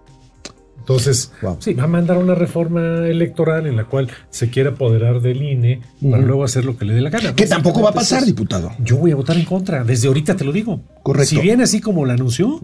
[0.82, 1.58] Entonces, Wow.
[1.60, 5.80] sí, va a mandar una reforma electoral en la cual se quiere apoderar del INE
[6.10, 7.34] para luego hacer lo que le dé la gana.
[7.36, 8.72] Que tampoco va a pasar, diputado.
[8.84, 9.84] Yo voy a votar en contra.
[9.84, 10.80] Desde ahorita te lo digo.
[11.04, 11.30] Correcto.
[11.30, 12.60] Si viene así como lo anunció,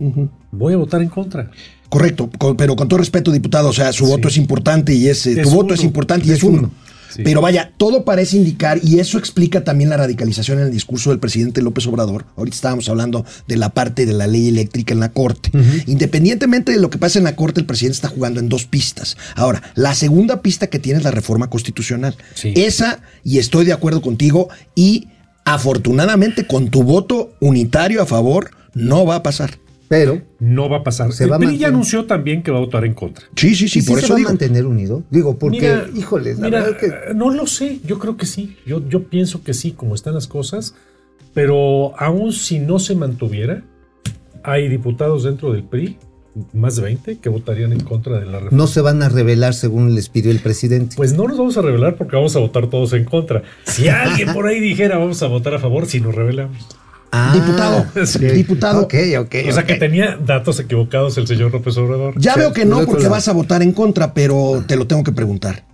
[0.51, 1.51] voy a votar en contra.
[1.89, 4.11] Correcto, con- pero con todo respeto, diputado, o sea, su Sí.
[4.11, 5.75] voto es importante y es, eh, Es tu voto uno.
[5.75, 6.59] es importante y es, Es uno.
[6.59, 6.71] uno.
[7.09, 7.23] Sí.
[7.25, 11.19] Pero vaya, todo parece indicar, y eso explica también la radicalización en el discurso del
[11.19, 12.27] presidente López Obrador.
[12.37, 15.51] Ahorita estábamos hablando de la parte de la ley eléctrica en la Corte.
[15.87, 19.17] Independientemente de lo que pase en la Corte, el presidente está jugando en dos pistas.
[19.35, 22.17] Ahora, la segunda pista que tiene es la reforma constitucional.
[22.35, 22.53] Sí.
[22.57, 25.09] Esa, y estoy de acuerdo contigo, y
[25.45, 29.59] afortunadamente con tu voto unitario a favor, no va a pasar.
[29.89, 31.13] Pero, No va a pasar.
[31.13, 31.69] Se el va PRI ya mantener.
[31.75, 33.25] anunció también que va a votar en contra.
[33.35, 34.29] Sí, sí, sí, ¿y si por se eso va digo.
[34.29, 35.03] a mantener unido?
[35.11, 37.15] Digo, porque, Mira, híjoles, la mira, verdad que...
[37.15, 38.57] no lo sé, yo creo que sí.
[38.67, 40.75] Yo, yo pienso que sí, como están las cosas,
[41.35, 43.63] pero aún si no se mantuviera,
[44.45, 45.97] hay diputados dentro del PRI,
[46.53, 48.57] más de 20, que votarían en contra de la reforma.
[48.57, 50.95] no se van a revelar según les pidió el presidente.
[50.97, 53.43] Pues no nos vamos a revelar porque vamos a votar todos en contra.
[53.65, 56.59] Si alguien por ahí dijera vamos a votar a favor, si nos revelamos.
[57.11, 58.19] Ah, Diputado, Sí.
[58.27, 58.83] diputado.
[58.83, 59.35] Ok, ok.
[59.49, 62.15] O sea que tenía datos equivocados el señor López Obrador.
[62.19, 65.05] Ya Sí, veo que no, porque vas a votar en contra, pero te lo tengo
[65.05, 65.65] que preguntar.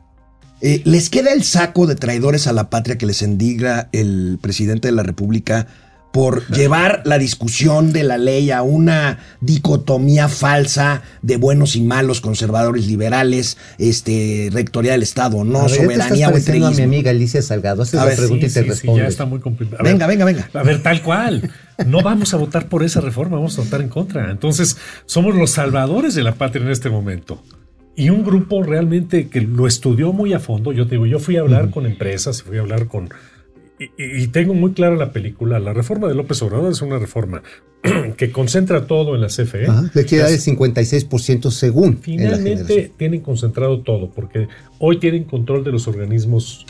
[0.61, 4.89] Eh, ¿Les queda el saco de traidores a la patria que les endigra el presidente
[4.89, 5.67] de la República
[6.15, 12.21] por llevar la discusión de la ley a una dicotomía falsa de buenos y malos,
[12.21, 17.11] conservadores, liberales, este, rectoría del Estado, no, A ver, te soberanía o a mi amiga
[17.11, 17.83] Alicia Salgado.
[17.83, 19.03] Haces A la ver, pregunta Sí, y te sí, sí, responde.
[19.03, 19.81] ya está muy complicado.
[19.81, 20.51] A Venga, ver, venga, venga.
[20.55, 21.51] A ver, tal cual.
[21.85, 24.31] No vamos a votar por esa reforma, vamos a votar en contra.
[24.31, 27.43] Entonces, somos los salvadores de la patria en este momento.
[27.97, 30.73] Y un grupo realmente que lo estudió muy a fondo.
[30.73, 33.09] Yo te digo, yo fui a hablar con empresas, fui a hablar con.
[33.79, 33.91] Y,
[34.23, 35.59] y- tengo muy clara la película.
[35.59, 37.43] La reforma de López Obrador es una reforma
[38.17, 39.67] que concentra todo en la CFE.
[39.67, 41.99] Ajá, le queda Las- el 56% según.
[41.99, 44.47] Finalmente tienen concentrado todo, porque
[44.79, 46.67] hoy tienen control de los organismos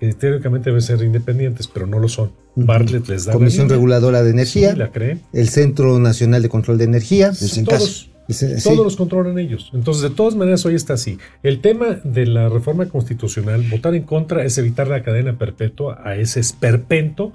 [0.00, 2.32] que teóricamente deben ser independientes, pero no lo son.
[2.54, 3.68] Bartlett les da Comisión.
[3.68, 5.22] Reguladora de Energía, Sí, la creen.
[5.32, 7.32] el Centro Nacional de Control de Energía.
[7.64, 8.10] Todos.
[8.28, 9.70] Sí, todos los controlan ellos.
[9.72, 11.18] Entonces, de todas maneras, hoy está así.
[11.42, 16.16] El tema de la reforma constitucional, votar en contra es evitar la cadena perpetua a
[16.16, 17.32] ese esperpento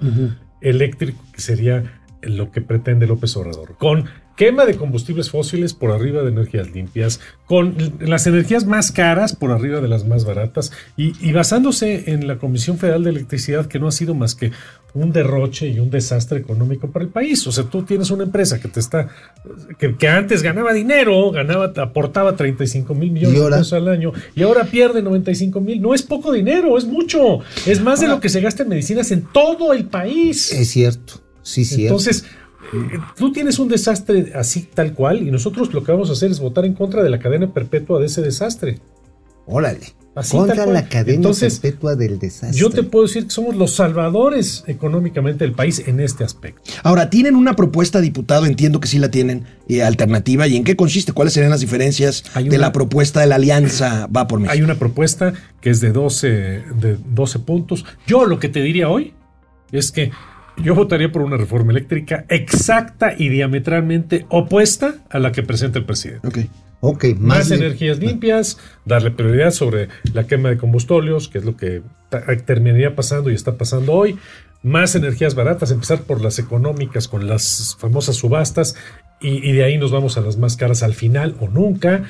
[0.60, 3.76] eléctrico que sería lo que pretende López Obrador.
[3.76, 9.36] Con quema de combustibles fósiles por arriba de energías limpias, con las energías más caras
[9.36, 13.66] por arriba de las más baratas y, y basándose en la Comisión Federal de Electricidad
[13.66, 14.52] que no ha sido más que
[14.94, 17.44] un derroche y un desastre económico para el país.
[17.46, 19.08] O sea, tú tienes una empresa que te está,
[19.76, 24.12] que, que antes ganaba dinero, ganaba, aportaba 35 mil millones ¿Y de pesos al año
[24.34, 25.82] y ahora pierde 95 mil.
[25.82, 27.40] No es poco dinero, es mucho.
[27.66, 30.52] Es más de lo que se gasta en medicinas en todo el país.
[30.52, 31.14] Es cierto.
[31.42, 31.94] Sí, cierto.
[31.94, 32.24] Entonces,
[32.72, 36.30] eh, tú tienes un desastre así tal cual y nosotros lo que vamos a hacer
[36.30, 38.78] es votar en contra de la cadena perpetua de ese desastre.
[39.46, 40.03] Órale.
[40.14, 40.72] Así Contra cual.
[40.72, 42.58] la cadena Entonces, perpetua del desastre.
[42.58, 46.70] Yo te puedo decir que somos los salvadores económicamente del país en este aspecto.
[46.84, 48.46] Ahora, ¿tienen una propuesta, diputado?
[48.46, 50.46] Entiendo que sí la tienen, eh, alternativa.
[50.46, 51.12] ¿Y en qué consiste?
[51.12, 54.52] ¿Cuáles serían las diferencias de la propuesta de la alianza Va por México?
[54.52, 57.84] Hay una propuesta que es de 12, de 12 puntos.
[58.06, 59.14] Yo lo que te diría hoy
[59.72, 60.12] es que
[60.56, 65.84] yo votaría por una reforma eléctrica exacta y diametralmente opuesta a la que presenta el
[65.84, 66.28] presidente.
[66.28, 66.38] Ok.
[66.86, 71.82] Ok, Más, energías limpias, darle prioridad sobre la quema de combustibles, que es lo que
[72.44, 74.18] terminaría pasando y está pasando hoy.
[74.62, 78.76] Más energías baratas, empezar por las económicas con las famosas subastas
[79.20, 82.04] y, y de ahí nos vamos a las más caras al final o nunca.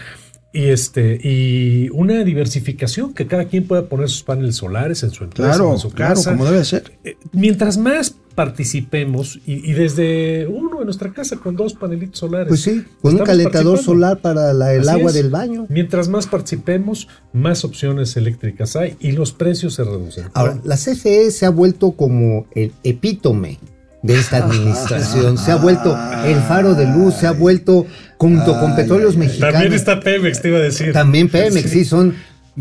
[0.53, 5.25] Y este y una diversificación que cada quien pueda poner sus paneles solares en su
[5.25, 6.31] empresa, Claro, en su claro, casa.
[6.31, 6.93] como debe ser.
[7.03, 12.49] Eh, Mientras más participemos y, y desde uno en nuestra casa con dos panelitos solares.
[12.49, 15.15] Pues sí, con un calentador solar para la- el Así agua es.
[15.15, 15.67] del baño.
[15.69, 20.25] Mientras más participemos, más opciones eléctricas hay y los precios se reducen.
[20.35, 23.59] Ahora, la CFE se ha vuelto como el epítome
[24.03, 25.39] de esta administración.
[25.39, 27.87] Se ha vuelto el faro de luz, se ha vuelto
[28.19, 29.53] junto con petróleos mexicanos.
[29.55, 30.93] También está Pemex, te iba a decir.
[30.93, 32.15] También Pemex, sí, son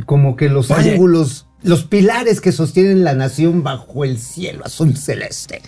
[0.06, 0.92] como que los Oye.
[0.92, 5.62] ángulos, los pilares que sostienen la nación bajo el cielo azul celeste.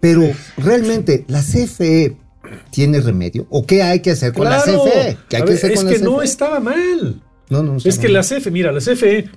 [0.00, 0.22] Pero
[0.56, 2.16] realmente, ¿la CFE
[2.70, 3.46] tiene remedio?
[3.50, 4.84] ¿O qué hay que hacer con la Claro.
[4.84, 5.16] CFE?
[5.28, 6.24] ¿Qué hay que ver, hacer es con que la no CFE?
[6.24, 7.22] estaba mal.
[7.50, 9.28] No, no, Es que la CFE, mira, la CFE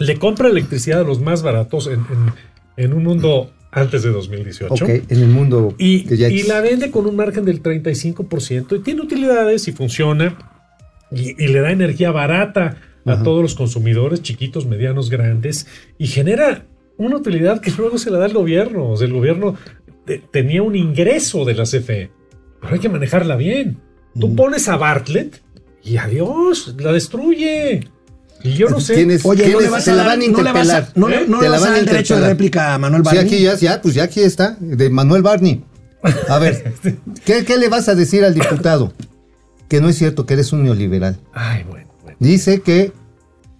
[0.00, 2.32] le compra electricidad a los más baratos en, en-
[2.76, 4.72] en un mundo antes de 2018.
[4.72, 8.76] Ok, en el mundo Y, que ya y la vende con un margen del 35%
[8.76, 10.36] y tiene utilidades y funciona
[11.10, 12.76] y, y le da energía barata
[13.10, 13.22] a Ajá.
[13.24, 15.66] todos los consumidores, chiquitos, medianos, grandes,
[15.98, 16.66] y genera
[16.96, 18.90] una utilidad que luego se la da el gobierno.
[18.90, 19.54] O sea, el gobierno
[20.04, 22.10] te- tenía un ingreso de la CFE,
[22.60, 23.78] pero hay que manejarla bien.
[24.18, 25.40] Tú pones a Bartlett
[25.84, 27.88] y adiós, la destruye.
[28.42, 28.94] Y yo no sé.
[28.94, 30.68] Tienes- Oye, no tienes- le vas se a la dar, van a no le vas
[30.70, 30.92] a, interpelar.
[30.96, 31.24] no le- ¿Eh?
[31.28, 32.30] no le vas a dar el derecho de interpelar.
[32.30, 33.24] réplica a Manuel Sí, Barney.
[33.24, 35.64] aquí ya, ya, pues ya aquí está, de Manuel Barney.
[36.28, 36.72] A ver,
[37.24, 38.92] ¿qué, qué le vas a decir al diputado?
[39.68, 41.18] Que no es cierto que eres un neoliberal.
[41.32, 42.16] Ay, bueno, bueno.
[42.20, 42.92] Dice que,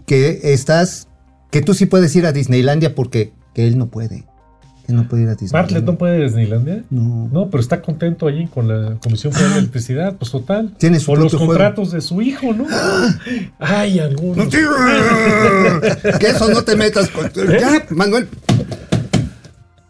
[0.09, 1.07] que estás,
[1.53, 4.25] que tú sí puedes ir a Disneylandia porque que él no puede.
[4.87, 5.61] Que no puede ir a Disneylandia.
[5.61, 6.85] Bartlett no puede ir a Disneylandia.
[6.91, 7.29] No.
[7.31, 10.75] No, pero está contento allí con la Comisión Federal de Electricidad, pues total.
[10.79, 11.47] Tiene su Por los juego.
[11.47, 12.67] contratos de su hijo, ¿no?
[13.59, 14.49] Ay, algunos.
[16.19, 17.31] que eso no te metas con...
[17.61, 18.29] Ya, Manuel.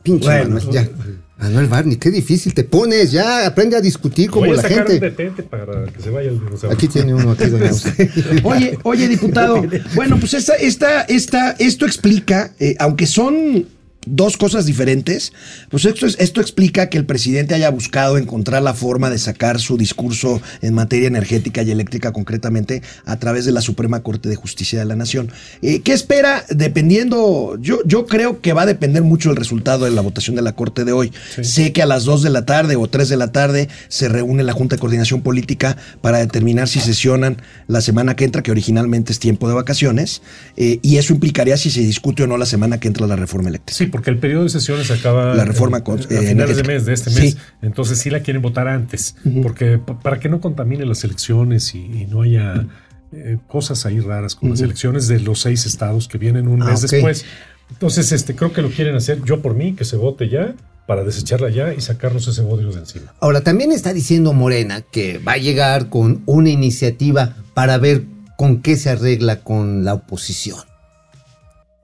[0.03, 0.57] Pinche Bueno.
[0.57, 0.89] Manuel, ya.
[1.39, 4.81] Manuel Barney, qué difícil te pones, ya, aprende a discutir como Voy a la sacar
[4.83, 5.11] un gente.
[5.11, 6.77] detente para que se vaya el dinosaurio.
[6.77, 7.71] Aquí tiene uno, aquí, doña.
[8.43, 9.63] Oye, oye, diputado.
[9.95, 13.67] Bueno, pues esta, esta, esta, esto explica, eh, aunque son
[14.07, 15.33] dos cosas diferentes,
[15.71, 19.59] pues esto, es- esto explica que el presidente haya buscado encontrar la forma de sacar
[19.61, 24.37] su discurso en materia energética y eléctrica concretamente a través de la Suprema Corte de
[24.37, 25.31] Justicia de la Nación.
[25.63, 26.45] Eh, ¿Qué espera?
[26.49, 30.43] Dependiendo, yo, yo creo que va a depender mucho el resultado de la votación de
[30.43, 31.13] la Corte de hoy.
[31.43, 34.43] Sé que a las 2 de la tarde o 3 de la tarde se reúne
[34.45, 39.13] la Junta de Coordinación Política para determinar si sesionan la semana que entra, que originalmente
[39.13, 40.23] es tiempo de vacaciones,
[40.57, 43.49] eh, y eso implicaría si se discute o no la semana que entra la reforma
[43.49, 43.77] eléctrica.
[43.77, 46.85] Sí, porque el periodo de sesiones acaba La reforma eh, a eh, finales de mes,
[46.87, 47.21] de este Sí.
[47.21, 47.37] mes.
[47.63, 51.79] Entonces sí la quieren votar antes, porque pa- para que no contamine las elecciones y,
[51.81, 52.67] y no haya
[53.13, 56.67] eh, cosas ahí raras con las elecciones de los seis estados que vienen un Ah,
[56.71, 57.25] mes después.
[57.71, 60.55] Entonces, este, creo que lo quieren hacer yo por mí, que se vote ya,
[60.87, 63.13] para desecharla ya y sacarnos ese bodrio de encima.
[63.21, 68.05] Ahora, también está diciendo Morena que va a llegar con una iniciativa para ver
[68.39, 70.59] con qué se arregla con la oposición.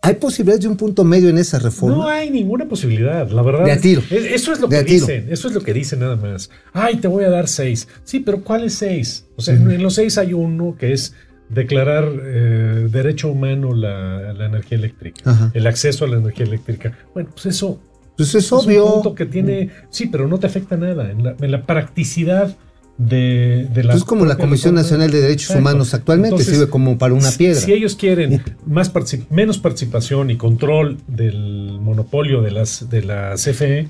[0.05, 1.97] ¿Hay posibilidades de un punto medio en esa reforma?
[1.97, 3.65] No hay ninguna posibilidad, la verdad.
[3.65, 4.03] De a tiro.
[4.11, 6.51] Es- Eso es lo De que dicen, eso es lo que dicen nada más.
[6.73, 7.89] Ay, te voy a dar seis.
[8.05, 9.27] Sí, pero ¿cuáles seis?
[9.37, 11.15] O sea, en los seis hay uno que es
[11.49, 15.51] declarar eh, derecho humano la, la energía eléctrica, Ajá.
[15.55, 16.97] el acceso a la energía eléctrica.
[17.13, 17.79] Bueno, pues eso
[18.17, 18.85] Pues es es un obvio.
[18.95, 22.57] punto que tiene, sí, pero no te afecta nada en la, en la practicidad
[22.99, 23.95] de, de la...
[23.95, 24.75] Es como la Comisión.
[24.75, 25.61] Nacional de Derechos Exacto.
[25.61, 27.61] Humanos actualmente Entonces, sirve como para una piedra.
[27.61, 33.35] Si ellos quieren más particip- menos participación y control del monopolio de, las, de la
[33.35, 33.89] CFE,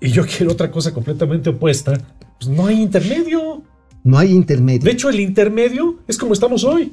[0.00, 1.98] y yo quiero otra cosa completamente opuesta,
[2.40, 3.62] pues no hay intermedio.
[4.04, 4.80] No hay intermedio.
[4.84, 6.92] De hecho, el intermedio es como estamos hoy.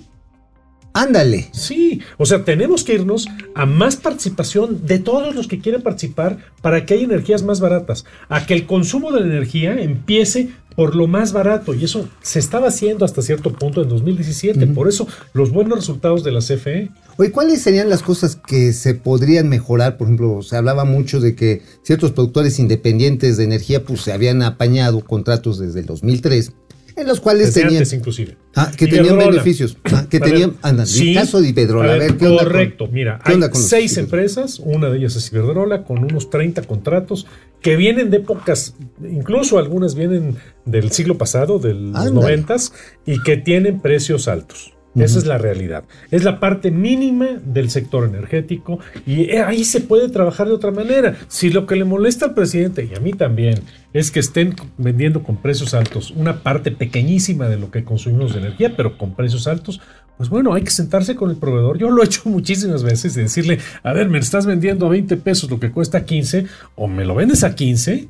[0.95, 1.49] Ándale.
[1.51, 6.37] Sí, o sea, tenemos que irnos a más participación de todos los que quieren participar
[6.61, 10.95] para que haya energías más baratas, a que el consumo de la energía empiece por
[10.95, 15.05] lo más barato y eso se estaba haciendo hasta cierto punto en 2017, por eso
[15.33, 16.91] los buenos resultados de la CFE.
[17.17, 19.97] Oye, ¿cuáles serían las cosas que se podrían mejorar?
[19.97, 24.41] Por ejemplo, se hablaba mucho de que ciertos productores independientes de energía pues se habían
[24.43, 26.53] apañado contratos desde el 2003
[26.95, 28.37] en los cuales tenían antes inclusive.
[28.55, 29.31] Ah, que tenían Iberdrola.
[29.31, 29.77] beneficios.
[29.85, 30.55] Ah, que A ver, tenían.
[30.63, 31.91] El sí, caso de Iberdrola.
[31.91, 35.15] A a ver, ver, ¿qué onda con- correcto, mira, hay seis empresas, una de ellas
[35.15, 37.27] es Iberdrola, con unos 30 contratos
[37.61, 42.11] que vienen de épocas, incluso algunas vienen del siglo pasado, de los Ándale.
[42.11, 42.71] noventas,
[43.05, 44.71] y que tienen precios altos.
[44.95, 45.83] Esa es la realidad.
[46.09, 50.71] Es la parte mínima del sector energético y eh, ahí se puede trabajar de otra
[50.71, 51.15] manera.
[51.27, 53.61] Si lo que le molesta al presidente y a mí también
[53.93, 58.39] es que estén vendiendo con precios altos una parte pequeñísima de lo que consumimos de
[58.39, 59.81] energía, pero con precios altos,
[60.17, 61.77] pues bueno, hay que sentarse con el proveedor.
[61.77, 65.17] Yo lo he hecho muchísimas veces y decirle, a ver, me estás vendiendo a 20
[65.17, 68.07] pesos lo que cuesta 15, o me lo vendes a 15,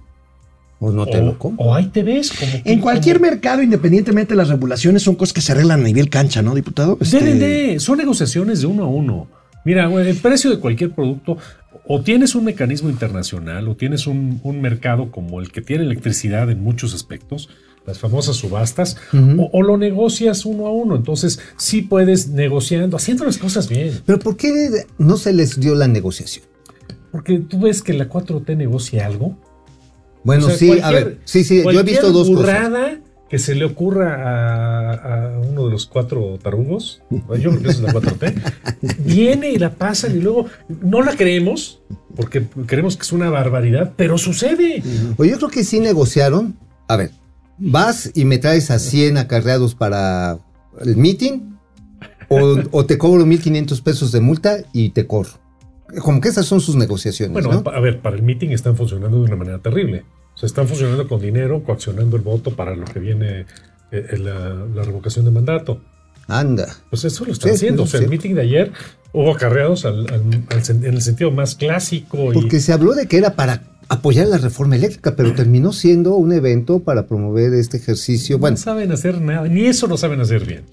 [0.79, 1.65] O no te o, lo compro.
[1.65, 2.31] o ahí te ves.
[2.31, 5.83] Como, En cualquier como- mercado, independientemente de las regulaciones, son cosas que se arreglan a
[5.83, 6.97] nivel cancha, ¿no, diputado?
[6.99, 9.27] Este, de, son negociaciones de uno a uno.
[9.63, 11.37] Mira, el precio de cualquier producto,
[11.87, 16.49] o tienes un mecanismo internacional, o tienes un, un mercado como el que tiene electricidad
[16.51, 17.49] en muchos aspectos,
[17.87, 20.95] las famosas subastas, o, o lo negocias uno a uno.
[20.95, 24.01] Entonces, sí puedes negociando, haciendo las cosas bien.
[24.05, 24.51] Pero ¿por qué
[24.97, 26.45] no se les dio la negociación?
[27.11, 29.37] Porque tú ves que la 4T negocia algo.
[30.25, 32.97] Bueno, O sea, sí, a ver, sí, sí, yo he visto dos cosas.
[33.29, 34.09] que se le ocurra
[34.91, 37.01] a, a uno de los cuatro tarugos,
[37.39, 38.33] yo creo que es la 4T,
[39.05, 40.47] viene y la pasan y luego
[40.81, 41.79] no la creemos,
[42.15, 44.83] porque creemos que es una barbaridad, pero sucede.
[45.17, 46.57] Oye, yo creo que sí negociaron.
[46.87, 47.11] A ver,
[47.57, 50.37] vas y me traes a 100 acarreados para
[50.81, 51.55] el meeting
[52.29, 55.39] o, o te cobro 1.500 pesos de multa y te corro.
[56.01, 59.23] Como que esas son sus negociaciones, Bueno, a ver, para el meeting están funcionando de
[59.23, 60.03] una manera terrible.
[60.35, 63.45] O sea, están funcionando con dinero, coaccionando el voto para lo que viene eh,
[63.91, 65.81] eh, la, la revocación de mandato.
[66.27, 66.75] Anda.
[66.89, 67.83] Pues eso lo están Sí, haciendo.
[67.83, 68.71] O sea, el meeting de ayer
[69.13, 72.31] hubo acarreados al- al- al sen- en el sentido más clásico.
[72.31, 76.15] y- Porque se habló de que era para apoyar la reforma eléctrica, pero terminó siendo
[76.15, 78.39] un evento para promover este ejercicio.
[78.39, 80.63] Bueno, no saben hacer nada, ni eso lo saben hacer bien.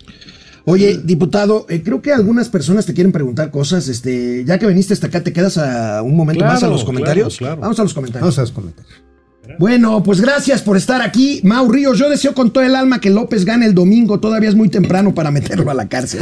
[0.64, 3.88] Oye, diputado, eh, creo que algunas personas te quieren preguntar cosas.
[3.88, 6.76] Este, ya que viniste hasta acá, ¿te quedas a un momento Claro, más a los
[6.76, 7.36] claro, comentarios?
[7.36, 7.60] claro.
[7.60, 8.22] Vamos a los comentarios.
[8.22, 8.94] vamos a los comentarios.
[9.58, 11.40] Bueno, pues gracias por estar aquí.
[11.42, 14.20] Mau Ríos, yo deseo con todo el alma que López gane el domingo.
[14.20, 16.20] Todavía es muy temprano para meterlo a la cárcel.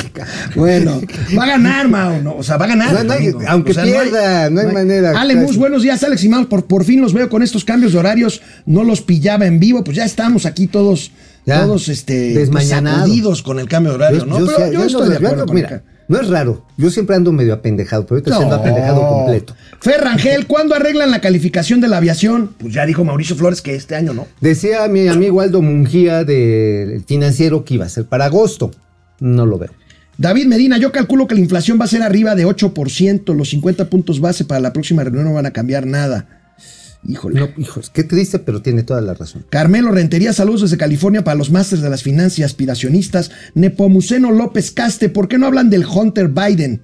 [0.54, 1.00] bueno,
[1.38, 2.20] va a ganar, Mau.
[2.22, 3.04] No, o sea, va a ganar.
[3.04, 5.18] No, hay- aunque O sea, pierda, no hay manera.
[5.18, 6.46] Ale Mus, buenos días, Alex y Mau.
[6.46, 8.42] Por, por fin los veo con estos cambios de horarios.
[8.66, 9.82] No los pillaba en vivo.
[9.82, 11.10] Pues ya estamos aquí todos,
[11.46, 13.00] Ya, todos este, desmañanados.
[13.00, 14.36] sacudidos con el cambio de horario, ¿no?
[14.36, 16.64] Pero yo ando- estoy de yo acuerdo con Mira, el no es raro.
[16.76, 19.54] Yo siempre ando medio apendejado, pero ahorita siendo apendejado completo.
[19.80, 22.54] Fer Rangel, ¿cuándo arreglan la calificación de la aviación?
[22.58, 24.26] Pues ya dijo Mauricio Flores que este año no.
[24.40, 28.70] Decía mi amigo Aldo Mungía del financiero que iba a ser para agosto.
[29.20, 29.70] No lo veo.
[30.16, 33.34] David Medina, yo calculo que la inflación va a ser arriba de 8%.
[33.34, 36.37] Los 50 puntos base para la próxima reunión no van a cambiar nada.
[37.08, 37.40] Híjole.
[37.40, 39.46] No, hijos, qué triste, pero tiene toda la razón.
[39.48, 43.30] Carmelo Rentería, saludos desde California para los másters de las finanzas aspiracionistas.
[43.54, 46.82] Nepomuceno López Caste, ¿por qué no hablan del Hunter Biden?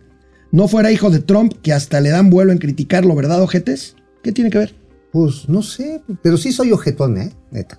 [0.51, 3.97] ¿No fuera hijo de Trump que hasta le dan vuelo en criticarlo, verdad, ojetes?
[4.23, 4.75] ¿Qué tiene que ver?
[5.13, 7.31] Pues no sé, pero sí soy ojetón, ¿eh?
[7.51, 7.79] Neta.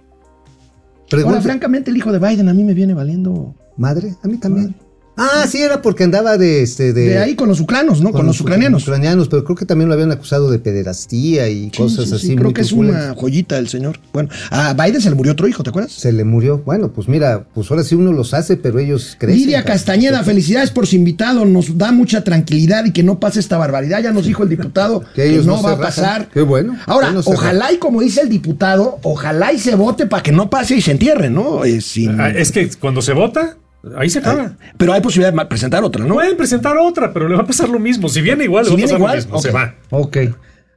[1.12, 4.76] Ahora, francamente, el hijo de Biden a mí me viene valiendo madre, a mí también.
[5.18, 6.92] Ah, sí, era porque andaba de este.
[6.94, 8.12] De, de ahí con los ucranos, ¿no?
[8.12, 8.84] Con, los ucranianos.
[8.84, 12.16] ucranianos, pero creo que también lo habían acusado de pederastía y Sí, cosas sí, sí,
[12.16, 12.28] así.
[12.36, 14.00] Creo muy que es una joyita el señor.
[14.12, 15.94] Bueno, a Biden se le murió otro hijo, ¿te acuerdas?
[15.94, 16.58] Se le murió.
[16.66, 19.42] Bueno, pues mira, pues ahora sí uno los hace, pero ellos crecen.
[19.42, 19.64] Lidia.
[19.64, 21.46] Castañeda, felicidades por su invitado.
[21.46, 24.02] Nos da mucha tranquilidad y que no pase esta barbaridad.
[24.02, 26.30] Ya nos dijo el diputado Que que, ellos no, no va a pasar.
[26.34, 26.78] Qué bueno.
[26.86, 30.50] Ahora, no ojalá y como dice el diputado, ojalá y se vote para que no
[30.50, 31.64] pase y se entierre, ¿no?
[31.64, 33.58] Eh, sin- Ah, Es que cuando se vota,
[33.98, 34.56] ahí se acaba.
[34.78, 36.16] Pero hay posibilidad de presentar otra, ¿no?
[36.16, 38.10] Pueden presentar otra, pero le va a pasar lo mismo.
[38.10, 39.42] Si viene igual, le Si va a viene pasar igual, lo mismo.
[39.42, 39.76] Se va.
[39.92, 40.18] Ok.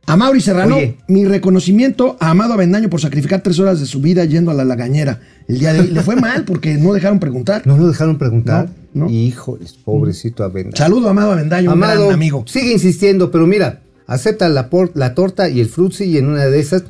[0.07, 0.97] A Mauri Serrano, Oye.
[1.07, 4.64] mi reconocimiento a Amado Avendaño por sacrificar tres horas de su vida yendo a la
[4.64, 5.21] lagañera.
[5.49, 7.62] El día de hoy le fue mal porque no dejaron preguntar.
[7.66, 8.68] ¿No lo dejaron preguntar?
[8.94, 9.11] No, no.
[9.11, 10.75] Híjoles, pobrecito Avenda.
[10.77, 12.42] Saludo a Amado Avendaño, un Amado, gran amigo.
[12.47, 16.47] sigue insistiendo, pero mira, acepta la, por- la torta y el frutzi y en una
[16.47, 16.85] de esas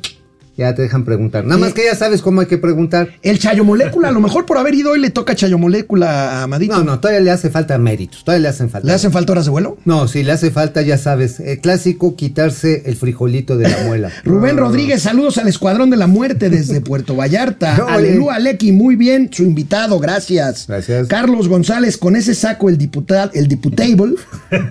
[0.59, 1.45] ya te dejan preguntar.
[1.45, 1.73] Nada más Eh.
[1.73, 3.09] que ya sabes cómo hay que preguntar.
[3.21, 6.43] El Chayo Molécula, a lo mejor por haber ido hoy le toca Chayo Molécula a
[6.43, 6.77] Amadito.
[6.77, 8.87] No, no, todavía le hace falta méritos, todavía le hacen falta.
[8.87, 9.77] ¿Le hacen falta horas de vuelo?
[9.85, 14.11] No, si le hace falta, ya sabes, el clásico quitarse el frijolito de la muela.
[14.23, 17.77] Rubén Rodríguez, saludos al Escuadrón de la Muerte desde Puerto Vallarta.
[17.77, 17.87] No.
[17.87, 20.65] Aleluya, Aleki, muy bien, su invitado, gracias.
[20.67, 21.07] Gracias.
[21.07, 23.69] Carlos González, con ese saco, el diputado, el diputable,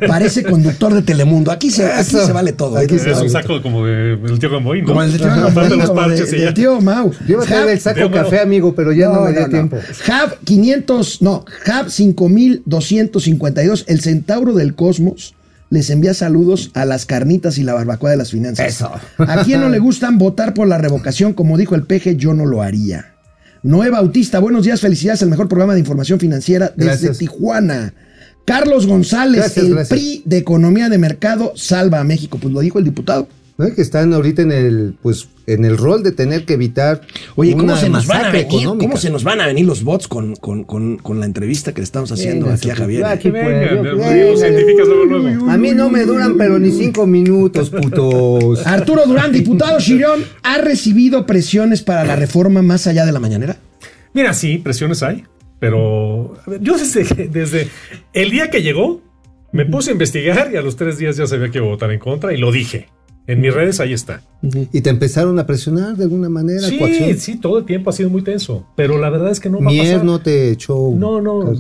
[0.06, 1.50] parece conductor de Telemundo.
[1.50, 2.78] Aquí se, aquí se vale todo.
[2.80, 2.86] ¿eh?
[2.88, 4.88] Se Es un saco como de, del tío Gamboín, ¿no?
[4.88, 6.54] Como el de tío Gamboín, los como parches de- y de ya.
[6.54, 7.10] tío Mau.
[7.26, 9.76] Yo iba a el saco café, amigo, pero ya no, me dio tiempo.
[9.76, 15.34] Hub 500, no, Hub 5252, el centauro del cosmos,
[15.70, 18.66] les envía saludos a las carnitas y la barbacoa de las finanzas.
[18.68, 18.90] Eso.
[19.18, 21.34] ¿A quién no le gustan votar por la revocación?
[21.34, 23.12] Como dijo el peje, yo no lo haría.
[23.62, 27.18] Noé Bautista, buenos días, felicidades, el mejor programa de información financiera desde Gracias.
[27.18, 27.92] Tijuana.
[28.46, 29.88] Carlos González, Gracias, el gracias.
[29.98, 32.38] PRI de Economía de Mercado salva a México.
[32.40, 33.28] Pues lo dijo el diputado.
[33.58, 33.74] ¿No?
[33.74, 37.00] Que están ahorita en el, pues, en el rol de tener que evitar.
[37.34, 38.46] Oye, ¿cómo se nos van a venir?
[38.46, 38.86] económica.
[38.86, 41.80] ¿Cómo se nos van a venir los bots con, con, con, con la entrevista que
[41.80, 43.04] le estamos haciendo Venga, aquí a Javier?
[43.04, 45.50] aquí pues, yo-.
[45.50, 48.64] A mí no me duran, pero ni cinco minutos, putos.
[48.66, 53.56] Arturo Durán, diputado Chirón, ¿ha recibido presiones para la reforma más allá de la mañanera?
[54.14, 55.24] Mira, sí, presiones hay,
[55.58, 57.68] pero ver, yo desde, que- desde
[58.12, 59.00] el día que llegó
[59.52, 61.90] me puse a investigar y a los tres días ya sabía que iba a votar
[61.90, 62.88] en contra y lo dije.
[63.28, 64.22] En mis redes ahí está.
[64.72, 66.62] Y te empezaron a presionar de alguna manera.
[66.62, 67.16] Sí, coacción.
[67.18, 69.66] sí, todo el tiempo ha sido muy tenso, pero la verdad es que no va
[69.66, 70.04] a Mier pasar.
[70.04, 70.92] no te echó.
[70.96, 71.54] No, no,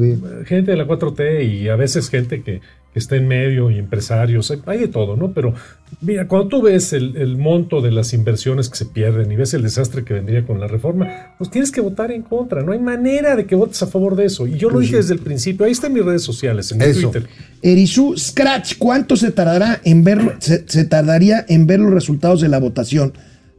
[0.46, 2.60] gente de la 4T y a veces gente que,
[2.92, 5.32] que está en medio y empresarios, hay, hay de todo, ¿no?
[5.32, 5.52] Pero
[6.00, 9.52] mira, cuando tú ves el, el monto de las inversiones que se pierden y ves
[9.52, 12.62] el desastre que vendría con la reforma, pues tienes que votar en contra.
[12.62, 14.46] No hay manera de que votes a favor de eso.
[14.46, 15.66] Y yo lo dije desde el principio.
[15.66, 17.10] Ahí están mis redes sociales, en mi Eso.
[17.10, 17.28] Twitter.
[17.62, 22.58] Erizú Scratch, ¿cuánto se tardará en ver, se, tardaría en ver los resultados de la
[22.58, 23.12] votación?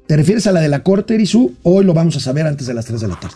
[0.07, 1.55] ¿Te refieres a la de la Corte, Erizú?
[1.63, 3.35] Hoy lo vamos a saber antes de las 3 de la tarde.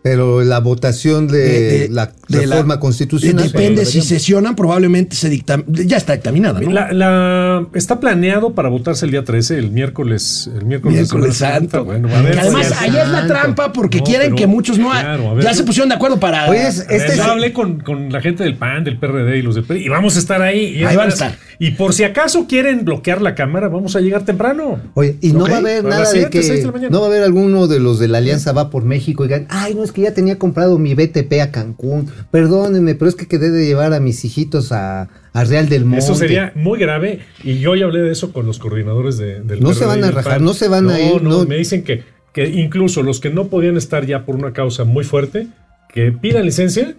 [0.00, 3.50] Pero la votación de, De- de- la de la- reforma constitucional.
[3.50, 6.70] Depende si sesionan, probablemente se dicta, ya está dictaminada, ¿no?
[6.70, 10.48] La, la- está planeado para votarse el día 13, el miércoles.
[10.56, 11.84] El miércoles, Miércoles Santo.
[11.84, 14.78] Bueno, a ver, Que además, ahí es la trampa porque No, quieren pero- que muchos
[14.78, 14.90] no.
[14.90, 16.48] claro, a ver, ya yo- se pusieron de acuerdo para.
[16.48, 19.42] Oye, es- ver, Este yo hablé con, con la gente del PAN, del PRD y
[19.42, 20.76] los del PRI y vamos a estar ahí.
[20.78, 21.36] Y Ahí van a estar.
[21.58, 24.78] Y por si acaso quieren bloquear la cámara, vamos a llegar temprano.
[24.94, 27.66] Oye, y no va a haber nada de que de no va a haber alguno
[27.66, 30.14] de los de la Alianza va por México y digan, ay, no es que ya
[30.14, 32.08] tenía comprado mi BTP a Cancún.
[32.30, 36.04] Perdónenme, pero es que quedé de llevar a mis hijitos a, a Real del Monte.
[36.04, 39.60] Eso sería muy grave y yo ya hablé de eso con los coordinadores de- del
[39.60, 41.44] No se PRD van a rajar, no se van a ir, No, no.
[41.46, 45.04] me dicen que, que incluso los que no podían estar ya por una causa muy
[45.04, 45.48] fuerte,
[45.92, 46.94] que pidan licencia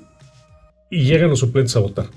[0.89, 2.07] y llegan los suplentes a votar.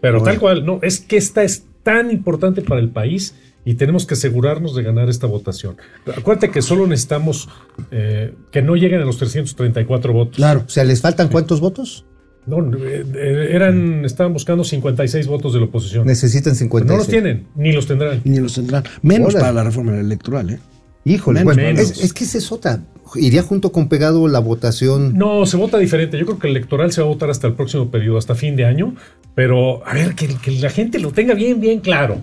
[0.00, 0.24] Pero Bueno.
[0.32, 3.34] tal cual, no, es que esta es tan importante para el país
[3.64, 5.76] y tenemos que asegurarnos de ganar esta votación.
[6.16, 7.48] Acuérdate que solo necesitamos
[7.90, 10.36] eh, que no lleguen a los 334 votos.
[10.36, 10.64] Claro.
[10.66, 12.04] O sea, ¿les faltan cuántos votos?
[12.44, 16.06] No, eh, eh, eran, estaban buscando 56 votos de la oposición.
[16.06, 16.92] Necesitan Pero 50.
[16.92, 18.20] no los tienen, ni los tendrán.
[18.24, 18.82] Ni los tendrán.
[19.02, 20.58] Menos para la reforma electoral, ¿eh?
[21.04, 21.80] Híjole, Menos, bueno.
[21.80, 22.80] Es, es que esa es otra.
[23.14, 25.16] Iría junto con pegado la votación.
[25.16, 26.18] No, se vota diferente.
[26.18, 28.56] Yo creo que el electoral se va a votar hasta el próximo periodo, hasta fin
[28.56, 28.94] de año.
[29.34, 32.22] Pero, a ver, que, que la gente lo tenga bien, bien claro.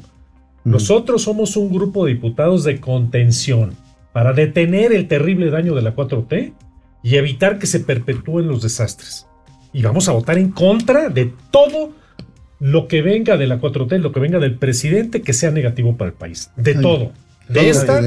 [0.64, 3.76] Nosotros somos un grupo de diputados de contención
[4.14, 6.53] para detener el terrible daño de la 4T
[7.03, 9.28] y evitar que se perpetúen los desastres.
[9.72, 11.93] Y vamos a votar en contra de todo
[12.60, 16.12] lo que venga de la 4T, lo que venga del presidente que sea negativo para
[16.12, 16.51] el país.
[16.57, 17.14] De todo.
[17.47, 17.99] De esta,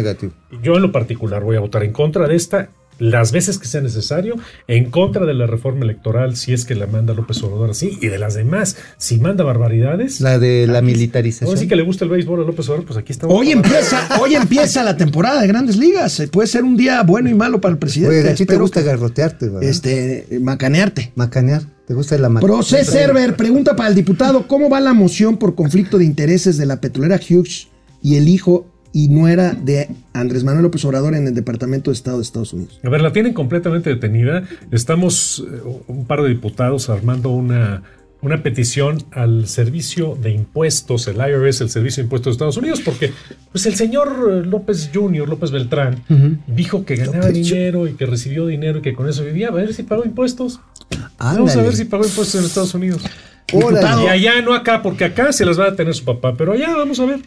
[0.62, 2.70] yo en lo particular voy a votar en contra de esta
[3.03, 4.36] las veces que sea necesario,
[4.68, 8.07] en contra de la reforma electoral si es que la manda López Obrador así, y
[8.07, 10.20] de las demás, si manda barbaridades.
[10.20, 11.57] La de la Ahora militarización.
[11.59, 13.36] sí que le gusta el béisbol a López Obrador, pues aquí estamos.
[13.36, 16.20] Hoy empieza, hoy empieza la temporada de Grandes Ligas.
[16.20, 18.20] Eh, Puede ser un día bueno y malo para el presidente.
[18.20, 19.62] Oye, a ti te gusta que- garrotearte, ¿verdad?
[19.64, 21.12] este, macanearte.
[21.16, 21.62] Macanear.
[21.86, 22.57] ¿Te gusta la macanear?
[22.59, 26.66] Procés Server pregunta para el diputado: ¿Cómo va la moción por conflicto de intereses de
[26.66, 27.66] la petrolera Hughes
[28.03, 32.18] y el hijo y nuera de Andrés Manuel López Obrador en el Departamento de Estado
[32.18, 32.80] de Estados Unidos?
[32.82, 34.45] A ver, la tienen completamente detenida.
[34.70, 37.82] Estamos eh, un par de diputados armando una,
[38.20, 42.80] una petición al Servicio de Impuestos, el IRS, el Servicio de Impuestos de Estados Unidos,
[42.84, 43.12] porque
[43.51, 46.03] pues el señor eh, López Jr., López Beltrán,
[46.47, 49.49] dijo que ganaba López dinero y que recibió dinero y que con eso vivía.
[49.49, 50.61] A ver si pagó impuestos.
[51.18, 53.03] Vamos a ver si pagó impuestos en Estados Unidos.
[53.53, 56.74] Y allá, no acá, porque acá se las va a tener su papá, pero allá
[56.76, 57.20] vamos a ver.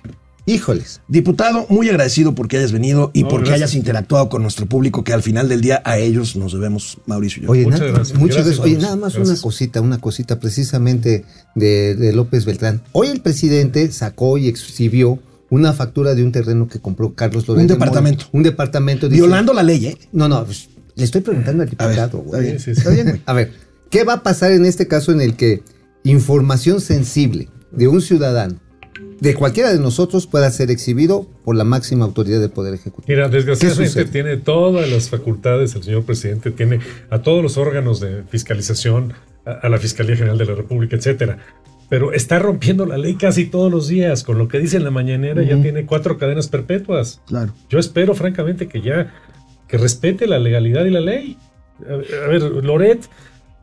[0.47, 1.01] Híjoles.
[1.07, 3.69] Diputado, muy agradecido porque hayas venido y No, porque gracias.
[3.71, 7.41] hayas interactuado con nuestro público, que al final del día a ellos nos debemos, Mauricio
[7.41, 7.51] y yo.
[7.51, 8.19] Oye, Muchas nada, gracias.
[8.19, 8.59] muchas Gracias, gracias.
[8.65, 8.87] Oye, Mauricio.
[8.89, 9.37] nada más Gracias.
[9.37, 11.25] una cosita, una cosita precisamente
[11.55, 12.83] de, de López Beltrán.
[12.91, 15.17] Hoy el presidente sacó y exhibió
[15.49, 17.61] una factura de un terreno que compró Carlos Loret.
[17.61, 18.25] Un departamento.
[18.31, 19.07] Un departamento.
[19.09, 19.97] dice- Violando la ley, ¿eh?
[20.11, 21.91] No, no, pues, le estoy preguntando al diputado.
[21.91, 22.41] está güey.
[22.43, 22.59] bien.
[22.59, 22.79] Sí, sí, sí.
[22.81, 23.21] Está bien.
[23.25, 23.51] A ver,
[23.89, 25.63] ¿qué va a pasar en este caso en el que
[26.03, 28.59] información sensible de un ciudadano,
[29.19, 33.05] de cualquiera de nosotros, pueda ser exhibido por la máxima autoridad del Poder Ejecutivo?
[33.07, 37.99] Mira, ¿Qué desgraciadamente tiene todas las facultades el señor presidente, tiene a todos los órganos
[37.99, 39.13] de fiscalización,
[39.45, 41.37] a, a la Fiscalía General de la República, etcétera.
[41.87, 44.23] Pero está rompiendo la ley casi todos los días.
[44.23, 47.21] Con lo que dice en la mañanera, ya tiene cuatro cadenas perpetuas.
[47.27, 47.53] Claro.
[47.69, 49.13] Yo espero, francamente, que ya
[49.67, 51.37] que respete la legalidad y la ley.
[51.87, 53.07] A, a ver, Loret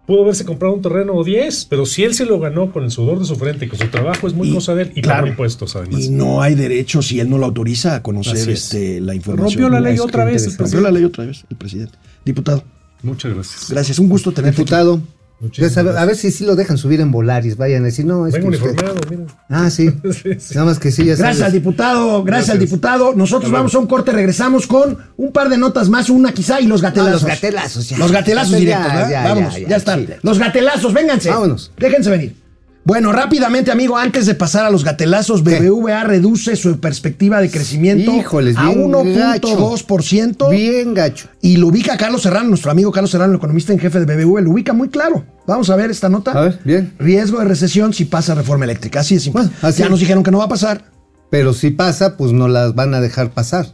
[0.07, 2.91] pudo haberse comprado un terreno o 10, pero si él se lo ganó con el
[2.91, 4.93] sudor de su frente y con su trabajo, es muy Y- cosa de él.
[4.97, 5.21] Y claro.
[5.21, 6.01] pagó impuestos, además.
[6.03, 8.65] Y no hay derecho si él no lo autoriza a conocer es.
[8.65, 9.63] este, la información.
[9.63, 10.57] Rompió la ley otra vez.
[10.59, 11.97] Rompió la ley otra vez el presidente.
[12.25, 12.65] Diputado,
[13.03, 13.71] Muchas gracias.
[13.71, 13.99] gracias.
[13.99, 14.63] Un gusto tenerte.
[14.63, 15.03] aquí.
[15.43, 17.57] Muchísimas ya sabe- a ver si sí lo dejan subir en Volaris.
[17.57, 19.27] Vayan a decir, no, es Vengo que usted- uniformado, miren.
[19.49, 19.91] Ah, sí.
[20.13, 20.55] Sí, sí.
[20.55, 21.43] Nada más que sí, ya Gracias sabes.
[21.43, 23.13] al diputado, gracias, al diputado.
[23.15, 26.67] Nosotros vamos a un corte, regresamos con un par de notas más, una quizá y
[26.67, 27.23] los gatelazos.
[27.23, 27.99] No, los gatelazos, ya.
[27.99, 29.11] Los gatelazos Ya, directos, ya, ¿verdad?
[29.11, 30.01] ya, Vamos, ya, ya, ya, están.
[30.01, 30.19] chile.
[30.23, 31.29] Los gatelazos, vénganse.
[31.31, 31.73] Vámonos.
[31.77, 32.42] Déjense venir.
[32.85, 35.45] Bueno, rápidamente, amigo, antes de pasar a los gatelazos.
[35.45, 40.51] BBVA reduce su perspectiva de crecimiento Híjoles, a bien 1.2%.
[40.51, 41.29] Bien gacho.
[41.41, 44.41] Y lo ubica Carlos Serrano, nuestro amigo Carlos Serrano, el economista en jefe de BBV,
[44.43, 45.25] lo ubica muy claro.
[45.47, 46.33] Vamos a ver esta nota.
[46.33, 46.93] A ver, bien.
[46.99, 49.01] Riesgo de recesión si pasa reforma eléctrica.
[49.01, 49.31] Así es.
[49.33, 49.91] Bueno, así ya es.
[49.91, 50.85] nos dijeron que no va a pasar.
[51.31, 53.67] Pero si pasa, pues no las van a dejar pasar.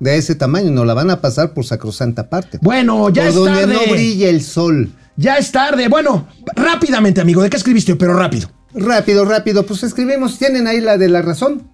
[0.00, 2.58] De ese tamaño, no la van a pasar por sacrosanta parte.
[2.62, 3.74] Bueno, ya por es donde tarde.
[3.74, 4.92] no brilla el sol.
[5.20, 5.88] Ya es tarde.
[5.88, 7.42] Bueno, rápidamente, amigo.
[7.42, 7.94] ¿De qué escribiste?
[7.94, 8.50] Pero rápido.
[8.72, 11.68] Rápido, rápido, pues escribimos, tienen ahí la de la razón.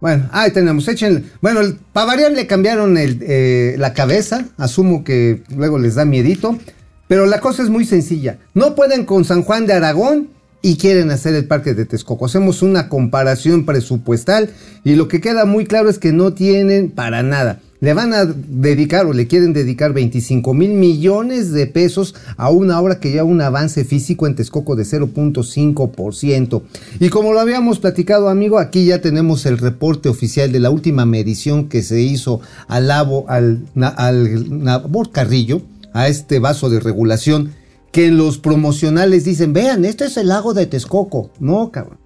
[0.00, 1.24] Bueno, ahí tenemos, échenle.
[1.42, 1.60] Bueno,
[1.92, 6.58] para variar le cambiaron eh, la cabeza, asumo que luego les da miedito,
[7.08, 8.38] pero la cosa es muy sencilla.
[8.54, 10.30] No pueden con San Juan de Aragón
[10.62, 12.24] y quieren hacer el parque de Texcoco.
[12.24, 14.48] Hacemos una comparación presupuestal
[14.82, 17.60] y lo que queda muy claro es que no tienen para nada.
[17.82, 22.80] Le van a dedicar o le quieren dedicar 25 mil millones de pesos a una
[22.80, 26.62] obra que lleva un avance físico en Texcoco de 0.5%.
[27.00, 31.06] Y como lo habíamos platicado, amigo, aquí ya tenemos el reporte oficial de la última
[31.06, 35.62] medición que se hizo al, labo, al, na- al Nabor Carrillo,
[35.92, 37.52] a este vaso de regulación,
[37.90, 41.30] que en los promocionales dicen, vean, este es el lago de Texcoco.
[41.40, 41.98] No, cabrón.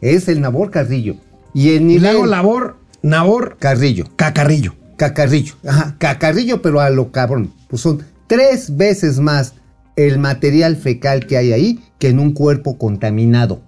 [0.00, 1.16] Es el Nabor Carrillo.
[1.52, 2.02] Y el nivel...
[2.02, 4.06] le hago labor, Nabor, Carrillo.
[4.16, 4.74] Cacarrillo.
[4.98, 5.54] Cacarrillo.
[5.66, 7.52] Ajá, cacarrillo, pero a lo cabrón.
[7.68, 9.54] Pues son tres veces más
[9.96, 13.62] el material fecal que hay ahí que en un cuerpo contaminado.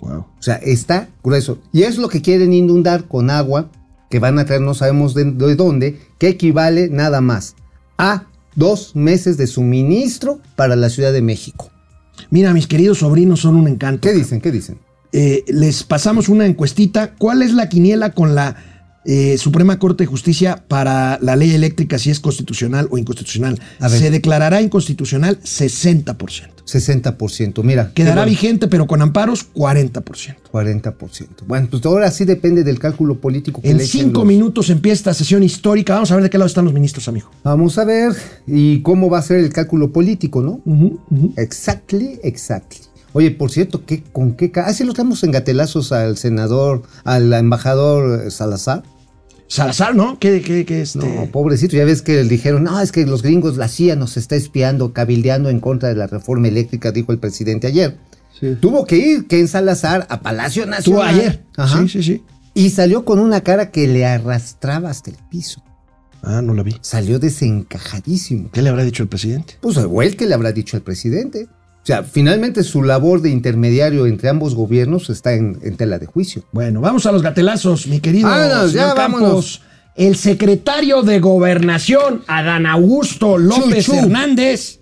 [0.00, 0.20] Wow.
[0.20, 1.58] O sea, está grueso.
[1.72, 3.70] Y es lo que quieren inundar con agua
[4.08, 7.56] que van a traer, no sabemos de, de dónde, que equivale nada más
[7.98, 11.70] a dos meses de suministro para la Ciudad de México.
[12.30, 14.08] Mira, mis queridos sobrinos son un encanto.
[14.08, 14.40] ¿Qué dicen?
[14.40, 14.78] ¿Qué dicen?
[15.12, 17.14] Eh, les pasamos una encuestita.
[17.16, 18.56] ¿Cuál es la quiniela con la
[19.04, 23.58] eh, Suprema Corte de Justicia para la ley eléctrica, si es constitucional o inconstitucional?
[23.78, 23.98] A ver.
[24.00, 26.16] Se declarará inconstitucional 60%.
[26.66, 27.64] 60%.
[27.64, 27.92] Mira.
[27.94, 28.30] Quedará bueno.
[28.30, 30.36] vigente, pero con amparos 40%.
[30.52, 31.26] 40%.
[31.46, 34.94] Bueno, pues ahora sí depende del cálculo político que En le cinco los- minutos empieza
[35.00, 35.94] esta sesión histórica.
[35.94, 37.30] Vamos a ver de qué lado están los ministros, amigo.
[37.42, 38.12] Vamos a ver
[38.46, 40.60] y cómo va a ser el cálculo político, ¿no?
[41.36, 42.78] Exactly, exactly.
[43.12, 46.82] Oye, por cierto, ¿qué, ¿con qué ca- Ah, sí, lo tenemos en gatelazos al senador,
[47.04, 48.82] al embajador eh, Salazar.
[49.48, 50.18] Salazar, ¿no?
[50.20, 50.98] ¿Qué, qué, qué este?
[51.00, 54.36] No, pobrecito, ya ves que dijeron, no, es que los gringos, la CIA nos está
[54.36, 57.98] espiando, cabildeando en contra de la reforma eléctrica, dijo el presidente ayer.
[58.60, 60.78] Tuvo que ir Ken Salazar a Palacio Nacional.
[60.78, 61.44] Estuvo ayer.
[61.56, 61.82] Ajá.
[61.82, 62.22] Sí, sí, sí.
[62.54, 65.62] Y salió con una cara que le arrastraba hasta el piso.
[66.22, 66.76] Ah, no la vi.
[66.80, 68.50] Salió desencajadísimo.
[68.52, 69.54] ¿Qué le habrá dicho el presidente?
[69.60, 71.48] Pues él que le habrá dicho al presidente.
[71.90, 76.44] Sea, finalmente su labor de intermediario entre ambos gobiernos está en, en tela de juicio.
[76.52, 79.20] Bueno, vamos a los gatelazos, mi querido Vámonos, señor ya, Campos.
[79.20, 79.62] vámonos.
[79.96, 83.98] El secretario de Gobernación, Adán Augusto López Chu, chu.
[83.98, 84.78] Hernández,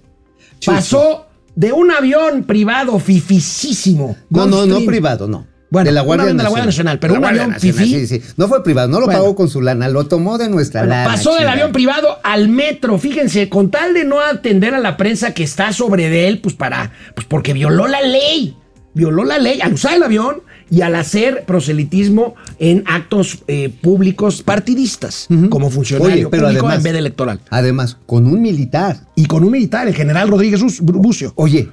[0.67, 4.15] pasó de un avión privado fificísimo.
[4.29, 5.47] No, no, no privado, no.
[5.71, 6.51] Bueno, de la Guardia avión de la Nacional.
[6.51, 8.07] Guardia Nacional, pero un avión Nacional, fifí.
[8.07, 8.23] Sí, sí.
[8.37, 9.21] No fue privado, no lo Bueno.
[9.21, 11.11] pagó con su lana, lo tomó de nuestra Bueno, lana.
[11.11, 15.35] pasó del avión privado al metro, fíjense, con tal de no atender a la prensa
[15.35, 18.57] que está sobre de él, pues para, pues porque violó la ley,
[18.95, 24.43] violó la ley al usar el avión y al hacer proselitismo en actos eh, públicos
[24.43, 27.41] partidistas, como funcionario Oye, pero público además- en vez de electoral.
[27.51, 29.01] Además, con un militar.
[29.17, 31.33] Y con un militar, el general Rodríguez Bucio.
[31.37, 31.69] Oye,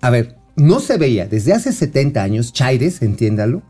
[0.00, 3.62] a ver, no se veía desde hace 70 años, Chaires, entiéndalo,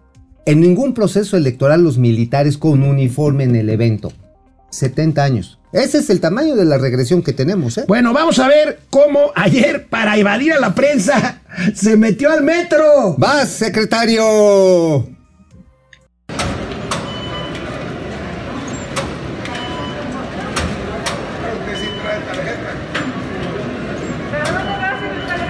[0.47, 4.12] en ningún proceso electoral los militares con uniforme en el evento.
[4.70, 5.59] 70 años.
[5.72, 7.84] Ese es el tamaño de la regresión que tenemos, ¿eh?
[7.86, 11.43] Bueno, vamos a ver cómo ayer, para evadir a la prensa,
[11.74, 13.14] se metió al metro.
[13.18, 15.07] ¡Vas, secretario!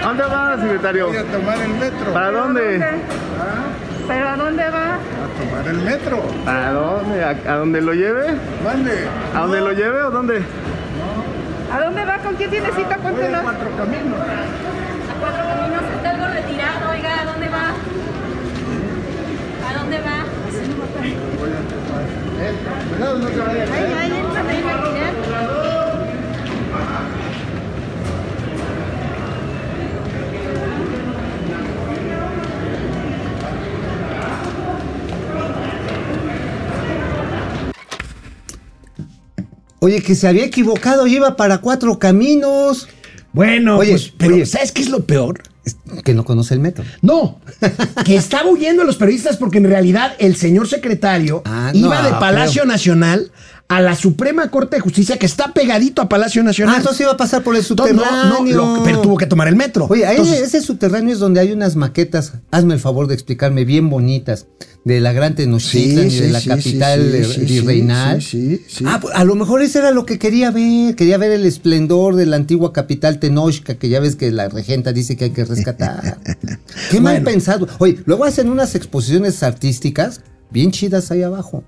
[0.03, 1.07] ¿A dónde va, secretario?
[1.09, 2.13] Voy a tomar el metro.
[2.13, 2.87] ¿Para dónde?
[4.09, 4.95] ¿Pero a dónde va?
[4.95, 4.99] A
[5.39, 6.23] tomar el metro.
[6.47, 7.25] ¿A dónde?
[7.25, 8.27] ¿A, a dónde lo lleve?
[8.65, 8.93] Mande.
[9.35, 10.43] ¿A dónde lo lleve o dónde?
[11.73, 12.19] ¿A dónde va?
[12.19, 12.97] ¿Con quién tiene cita?
[12.97, 14.19] Voy a cuatro caminos.
[14.21, 17.69] A cuatro caminos está algo retirado, oiga, ¿a dónde va?
[19.69, 20.25] ¿A dónde va?
[22.91, 23.69] Cuidado, no Ay, caer.
[23.99, 25.09] ay, échame ahí, mira.
[39.81, 42.89] Oye, que se había equivocado, iba para cuatro caminos.
[43.33, 44.47] Bueno, Oye, pues, pero oye.
[44.47, 45.43] ¿sabes qué es lo peor?
[45.65, 46.85] Es Que no conoce el metro.
[47.03, 47.39] No,
[48.05, 52.09] que estaba huyendo a los periodistas porque en realidad el señor secretario Ah, iba no,
[52.09, 53.31] de Palacio pero- Nacional
[53.69, 56.77] a la Suprema Corte de Justicia que está pegadito a Palacio Nacional.
[56.77, 58.03] Ah, entonces iba a pasar por el subterráneo.
[58.31, 59.87] no, no, lo- pero tuvo que tomar el metro.
[59.91, 60.07] Oye,
[60.43, 64.47] ese subterráneo es donde hay unas maquetas, hazme el favor de explicarme, bien bonitas,
[64.89, 67.13] de la Gran Tenochtitlan y Sí, de sí, la sí, capital
[67.47, 68.23] virreinal.
[68.23, 68.85] sí, sí, sí.
[68.87, 72.17] Ah, pues, a lo mejor ese era lo que quería ver, quería ver el esplendor
[72.17, 75.45] de la antigua capital Tenochca, que ya ves que la regenta dice que hay que
[75.45, 76.19] rescatar.
[76.91, 77.25] Qué mal Bueno.
[77.31, 77.69] pensado.
[77.79, 81.65] Oye, luego hacen unas exposiciones artísticas bien chidas ahí abajo.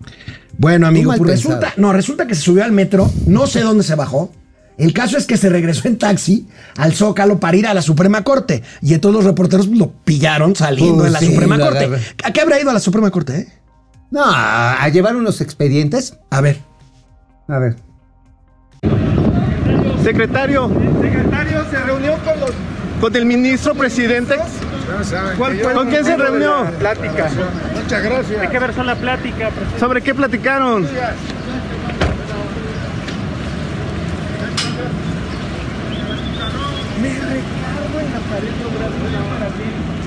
[0.57, 3.85] Bueno, amigo, mal pues resulta, no, resulta que se subió al metro, no sé dónde
[3.85, 4.33] se bajó.
[4.81, 8.25] El caso es que se regresó en taxi al Zócalo para ir a la Suprema
[8.25, 8.63] Corte.
[8.81, 11.89] Y entonces los reporteros lo pillaron saliendo de la sí, Suprema Corte.
[12.25, 13.49] ¿A qué habrá ido a la Suprema Corte, eh?
[14.11, 16.17] No, a llevar unos expedientes.
[16.31, 16.59] A ver.
[17.47, 17.77] A ver.
[20.03, 20.71] Secretario,
[21.03, 22.51] secretario, se reunió con los
[23.01, 24.37] con el ministro presidente.
[25.39, 26.67] ¿Cuál fue ¿Con quién se reunió?
[26.79, 27.29] Plática.
[27.75, 28.41] Muchas gracias.
[28.41, 29.51] Hay que ver la plática.
[29.79, 30.87] ¿Sobre qué platicaron?
[37.01, 40.01] Me recargo en la pared logrando una hora bien.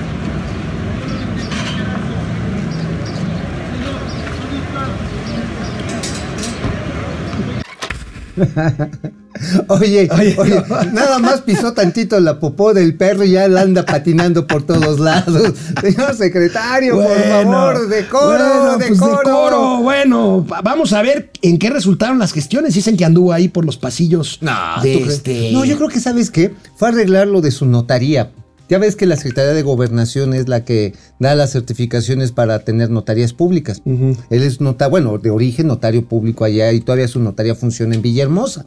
[8.46, 9.10] Ha.
[9.68, 10.82] Oye, Oye, oye, no.
[10.92, 15.00] nada más pisó tantito la popó del perro y ya la anda patinando por todos
[15.00, 15.52] lados.
[15.80, 19.18] Señor secretario, por favor, decoro, bueno, pues decoro.
[19.18, 19.76] decoro.
[19.78, 22.74] Bueno, va- vamos a ver en qué resultaron las gestiones.
[22.74, 24.52] Dicen que anduvo ahí por los pasillos No,
[24.82, 25.50] este.
[25.52, 28.30] No, yo creo que sabes qué, fue a arreglar lo de su notaría.
[28.74, 32.90] Ya ves que la Secretaría de Gobernación es la que da las certificaciones para tener
[32.90, 33.82] notarías públicas.
[33.86, 38.02] Él es nota, bueno, de origen notario público allá y todavía su notaría funciona en
[38.02, 38.66] Villahermosa.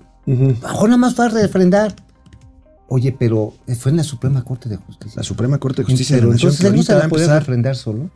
[0.63, 1.93] Ahora nada más fue a refrendar.
[2.87, 5.17] Oye, pero fue en la Suprema Corte de Justicia.
[5.17, 7.05] La Suprema Corte de Justicia Pero de la Nación, entonces él no se va la
[7.05, 7.41] a puede empezar.
[7.41, 8.09] refrendar solo.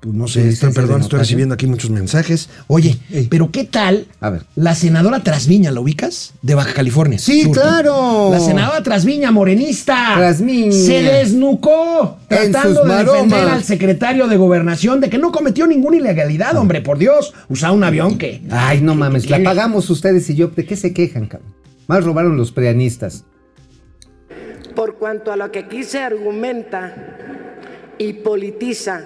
[0.00, 2.48] Pues no Sí, sé, estoy, perdón, estoy recibiendo aquí muchos mensajes.
[2.68, 3.26] Oye, Ey.
[3.28, 4.42] pero ¿qué tal A ver.
[4.54, 6.34] la senadora Trasviña, ¿la ubicas?
[6.40, 7.18] De Baja California.
[7.18, 7.54] Sí, Sur.
[7.54, 8.28] claro.
[8.30, 10.14] La senadora Trasviña, morenista.
[10.16, 10.70] Trasviña.
[10.70, 16.56] Se desnucó tratando de defender al secretario de Gobernación de que no cometió ninguna ilegalidad,
[16.56, 17.34] hombre, por Dios.
[17.48, 18.40] Usaba un avión que...
[18.50, 20.46] Ay, no mames, que- la pagamos ustedes y yo.
[20.46, 21.52] ¿De qué se quejan, cabrón?
[21.88, 23.24] Más robaron los preanistas.
[24.76, 26.94] por cuanto a lo que aquí se argumenta
[27.98, 29.00] y politiza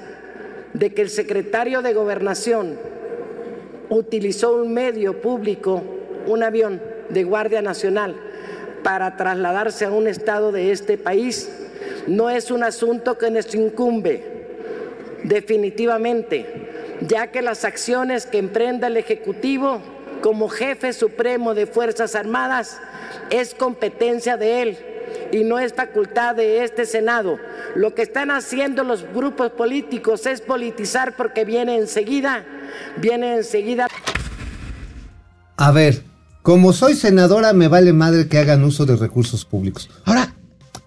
[0.75, 2.79] de que el secretario de gobernación
[3.89, 5.83] utilizó un medio público,
[6.27, 8.17] un avión de Guardia Nacional,
[8.83, 11.51] para trasladarse a un estado de este país,
[12.07, 14.25] no es un asunto que nos incumbe
[15.25, 16.47] definitivamente,
[17.07, 19.81] ya que las acciones que emprenda el Ejecutivo
[20.21, 22.81] como jefe supremo de Fuerzas Armadas
[23.31, 24.92] es competencia de él
[25.33, 27.39] y no es facultad de este Senado.
[27.75, 32.45] Lo que están haciendo los grupos políticos es politizar porque viene enseguida,
[33.01, 33.89] viene enseguida.
[35.57, 36.03] A ver,
[36.43, 39.89] como soy senadora, me vale madre que hagan uso de recursos públicos.
[40.05, 40.35] Ahora,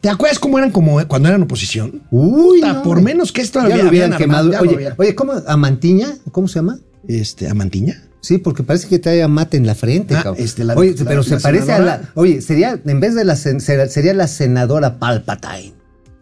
[0.02, 2.02] ¿te acuerdas cómo eran como eh, cuando eran oposición?
[2.12, 4.50] Uy, Puta, no, por menos que esto ya había- lo hubieran habían quemado.
[4.50, 5.34] armado, ya lo Oye, oye, ¿cómo?
[5.48, 6.10] ¿Amantiña?
[6.32, 6.80] ¿Cómo se llama?
[7.08, 8.04] Este, ¿Amantiña?
[8.26, 10.44] Sí, porque parece que trae mate en la frente, Ah, cabrón.
[10.44, 11.94] este, la- oye, la- pero se la parece senadora.
[11.94, 12.10] a la.
[12.16, 15.74] Oye, sería, en vez de la sería la senadora Palpatine.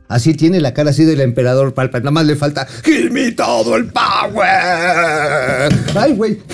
[0.09, 2.03] Así tiene la cara así del emperador Palpatine.
[2.03, 2.67] Nada más le falta.
[2.83, 5.73] ¡Give me todo el power!
[5.95, 6.39] Ay, güey.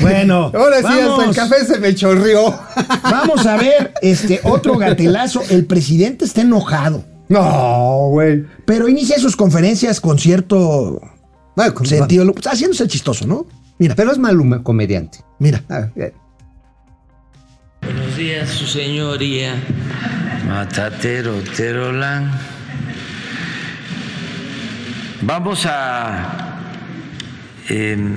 [0.00, 2.56] Bueno, Ahora sí, hasta el café se me chorrió.
[3.02, 5.42] Vamos a ver este otro gatelazo.
[5.50, 8.44] El presidente está enojado, No, güey.
[8.64, 11.00] pero inicia sus conferencias con cierto
[11.56, 13.46] Bueno, con- sentido, pues, haciéndose el chistoso, ¿no?
[13.78, 15.18] Mira, Pero es mal huma- comediante.
[15.38, 15.62] mira.
[15.68, 15.88] Ah.
[17.82, 19.54] Buenos días, su señoría.
[20.46, 22.30] Matatero, Terolán.
[25.22, 26.58] Vamos a
[27.68, 28.16] em,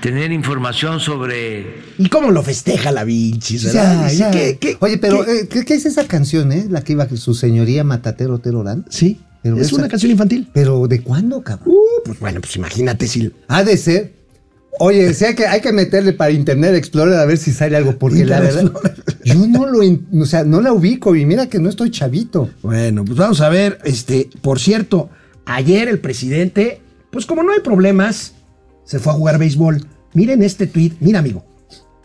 [0.00, 3.58] tener información sobre ¿Y cómo lo festeja la Vinci?
[3.58, 4.30] Ya, ya.
[4.30, 5.40] ¿Qué, qué- Oye, pero qué?
[5.40, 6.66] eh, ¿qué, qué es esa canción, eh?
[6.68, 8.84] La que iba su señoría Matatero Terolán.
[8.88, 9.20] sí,
[9.50, 10.48] pero es esa- una canción infantil.
[10.52, 11.68] ¿Pero de cuándo, cabrón?
[11.68, 13.32] Uh, pues bueno, pues imagínate si...
[13.48, 14.12] Ha de ser.
[14.78, 18.26] Oye, hay que, hay que meterle para Internet Explorer a ver si sale algo, porque
[18.26, 18.70] la verdad,
[19.24, 19.78] yo no lo,
[20.20, 22.50] o sea, no la ubico y mira que no estoy chavito.
[22.62, 25.08] Bueno, pues vamos a ver, este, por cierto,
[25.46, 28.34] ayer el presidente, pues como no hay problemas,
[28.84, 29.86] se fue a jugar béisbol.
[30.12, 31.42] Miren este tweet, mira amigo.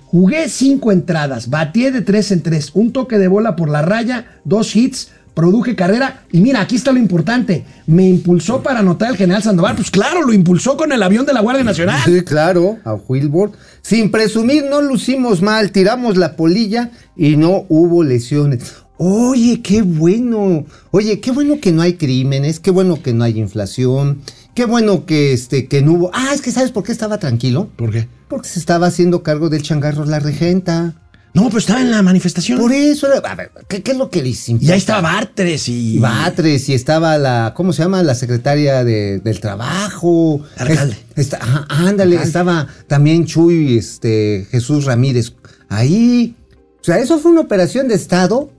[0.06, 4.40] Jugué cinco entradas, batí de tres en tres, un toque de bola por la raya,
[4.46, 7.66] dos hits, produje carrera y mira, aquí está lo importante.
[7.88, 9.76] Me impulsó para anotar el general Sandoval.
[9.76, 12.02] Pues claro, lo impulsó con el avión de la Guardia Nacional.
[12.06, 13.52] Sí, claro, a Wilbur.
[13.82, 18.76] Sin presumir, no lucimos mal, tiramos la polilla y no hubo lesiones.
[18.98, 20.66] Oye, qué bueno.
[20.92, 24.22] Oye, qué bueno que no hay crímenes, qué bueno que no hay inflación,
[24.54, 26.12] qué bueno que este que no hubo.
[26.14, 27.70] Ah, es que sabes por qué estaba tranquilo?
[27.76, 28.08] ¿Por qué?
[28.28, 31.01] Porque se estaba haciendo cargo del changarro la regenta.
[31.34, 32.60] No, pues estaba en la manifestación.
[32.60, 35.70] Por eso era, a ver, ¿qué, qué es lo que les Y ahí estaba Bartres
[35.70, 35.98] y...
[35.98, 38.04] Batres y estaba la, ¿cómo se llama?
[38.04, 40.42] La secretaria de- del trabajo.
[40.58, 40.98] Alcalde.
[41.16, 45.34] Es- está- ajá, ándale, estaba también Chuy, este, Jesús Ramírez.
[45.70, 46.36] Ahí.
[46.82, 48.52] O sea, eso fue una operación de Estado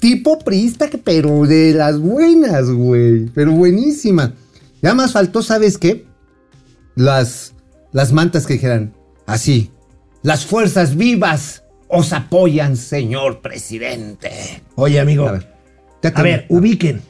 [0.00, 3.26] tipo priista, pero de las buenas, güey.
[3.34, 4.32] Pero buenísima.
[4.80, 6.06] Ya más faltó, ¿sabes qué?
[6.94, 7.52] Las,
[7.92, 8.94] las mantas que dijeran
[9.26, 9.70] así.
[10.22, 14.30] Las fuerzas vivas os apoyan, señor presidente.
[14.74, 15.28] Oye, amigo.
[15.28, 15.46] A ver,
[16.14, 17.02] A ver, ubiquen.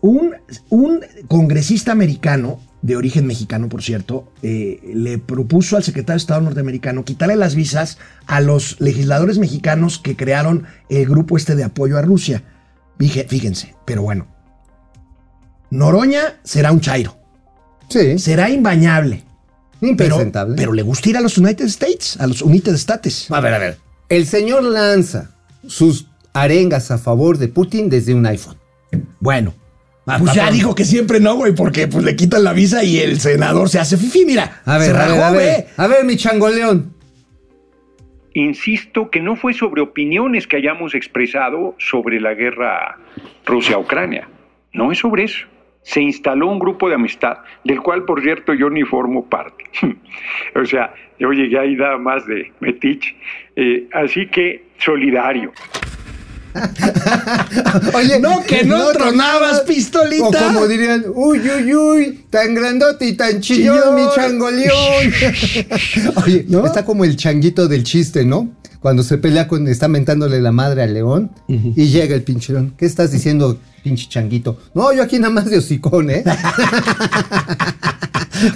[0.00, 0.34] Un,
[0.68, 6.42] un congresista americano, de origen mexicano, por cierto, eh, le propuso al secretario de Estado
[6.42, 11.96] norteamericano quitarle las visas a los legisladores mexicanos que crearon el grupo este de apoyo
[11.96, 12.42] a Rusia.
[12.98, 14.26] Fíje- Fíjense, pero bueno.
[15.70, 17.16] Noroña será un chairo.
[17.88, 18.18] Sí.
[18.18, 19.24] Será imbañable.
[19.96, 20.16] Pero,
[20.56, 23.30] pero le gusta ir a los United States, a los United States.
[23.30, 23.78] A ver, a ver.
[24.08, 25.30] El señor lanza
[25.66, 28.56] sus arengas a favor de Putin desde un iPhone.
[29.20, 29.54] Bueno.
[30.04, 33.20] Pues ya dijo que siempre no, güey, porque pues le quitan la visa y el
[33.20, 34.60] senador se hace fifi, mira.
[34.66, 35.40] A ver, se a ver, rajó, a ver.
[35.40, 35.66] ve.
[35.78, 36.92] A ver, mi changoleón.
[38.34, 42.98] Insisto que no fue sobre opiniones que hayamos expresado sobre la guerra
[43.46, 44.28] Rusia-Ucrania.
[44.72, 45.46] No es sobre eso.
[45.84, 49.64] Se instaló un grupo de amistad, del cual, por cierto, yo ni formo parte.
[50.54, 53.14] o sea, yo llegué ahí nada más de metiche.
[53.54, 55.52] Eh, así que, solidario.
[57.94, 60.24] Oye, No, que no tronabas, pistolita.
[60.26, 63.94] O como dirían, uy, uy, uy, tan grandote y tan chillón, Chillón.
[63.96, 65.12] mi changoleón.
[66.24, 68.50] Oye, está como el changuito del chiste, ¿no?
[68.80, 72.74] Cuando se pelea con, está mentándole la madre al león y llega el pinche león.
[72.76, 74.58] ¿Qué estás diciendo, pinche changuito?
[74.74, 76.22] No, yo aquí nada más de hocicón, ¿eh?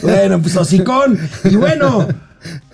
[0.03, 1.19] Bueno, pues hocicón.
[1.45, 2.09] Y bueno,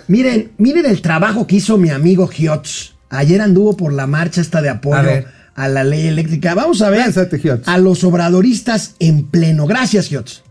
[0.08, 2.93] miren, miren el trabajo que hizo mi amigo Giotz.
[3.10, 5.24] Ayer anduvo por la marcha esta de apoyo
[5.54, 6.54] A la ley eléctrica.
[6.54, 9.66] Vamos a ver Lánzate, a los obradoristas en pleno.
[9.66, 10.42] Gracias, Giotz.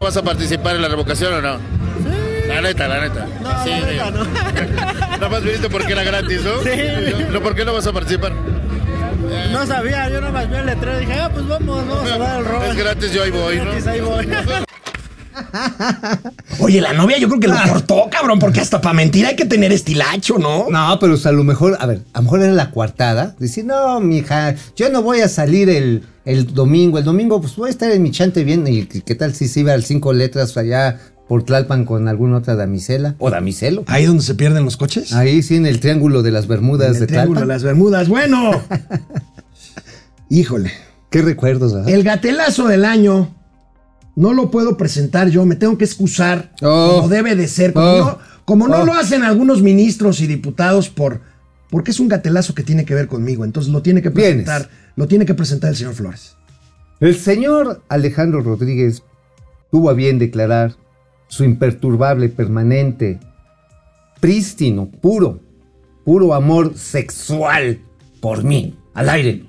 [0.00, 1.58] ¿Vas a participar en la revocación o no?
[2.48, 3.26] La neta, la neta.
[3.40, 4.24] No, sí, la neta, no.
[5.10, 6.62] Nada más viniste porque era gratis, ¿no?
[6.62, 6.70] Sí.
[7.30, 8.32] ¿No, ¿Por qué no vas a participar?
[9.52, 12.40] No sabía, yo nomás vi el letrero y dije, ah, pues vamos, vamos a dar
[12.40, 12.64] el rol.
[12.64, 13.64] Es gratis, yo ahí voy, ¿no?
[13.64, 14.28] Gratis, ahí voy.
[16.58, 19.44] Oye, la novia yo creo que lo cortó, cabrón, porque hasta para mentir hay que
[19.44, 20.66] tener estilacho, ¿no?
[20.70, 23.34] No, pero o sea, a lo mejor, a ver, a lo mejor era la coartada.
[23.38, 26.98] Decir, no, mija, yo no voy a salir el, el domingo.
[26.98, 28.66] El domingo, pues voy a estar en mi chante bien.
[28.66, 32.54] ¿Y qué tal si se iba al cinco letras allá por Tlalpan con alguna otra
[32.56, 33.14] damisela?
[33.18, 33.84] O damiselo.
[33.86, 35.12] Ahí donde se pierden los coches.
[35.12, 37.48] Ahí sí, en el triángulo de las Bermudas En el de Triángulo Tlalpan.
[37.48, 38.08] de las Bermudas.
[38.08, 38.50] Bueno.
[40.28, 40.72] Híjole.
[41.10, 41.90] Qué recuerdos, ¿verdad?
[41.90, 43.34] El gatelazo del año
[44.16, 46.96] no lo puedo presentar yo, me tengo que excusar Oh.
[46.96, 47.98] como debe de ser, como Oh.
[47.98, 48.84] no, como no Oh.
[48.86, 51.20] lo hacen algunos ministros y diputados por
[51.70, 54.44] porque es un gatelazo que tiene que ver conmigo, entonces lo tiene que Vienes.
[54.44, 56.36] presentar, lo tiene que presentar el señor Flores.
[57.00, 59.02] El señor Alejandro Rodríguez
[59.70, 60.74] tuvo a bien declarar
[61.28, 63.18] su imperturbable, permanente,
[64.20, 65.40] prístino, puro,
[66.04, 67.80] puro amor sexual
[68.20, 69.44] por mí, al aire.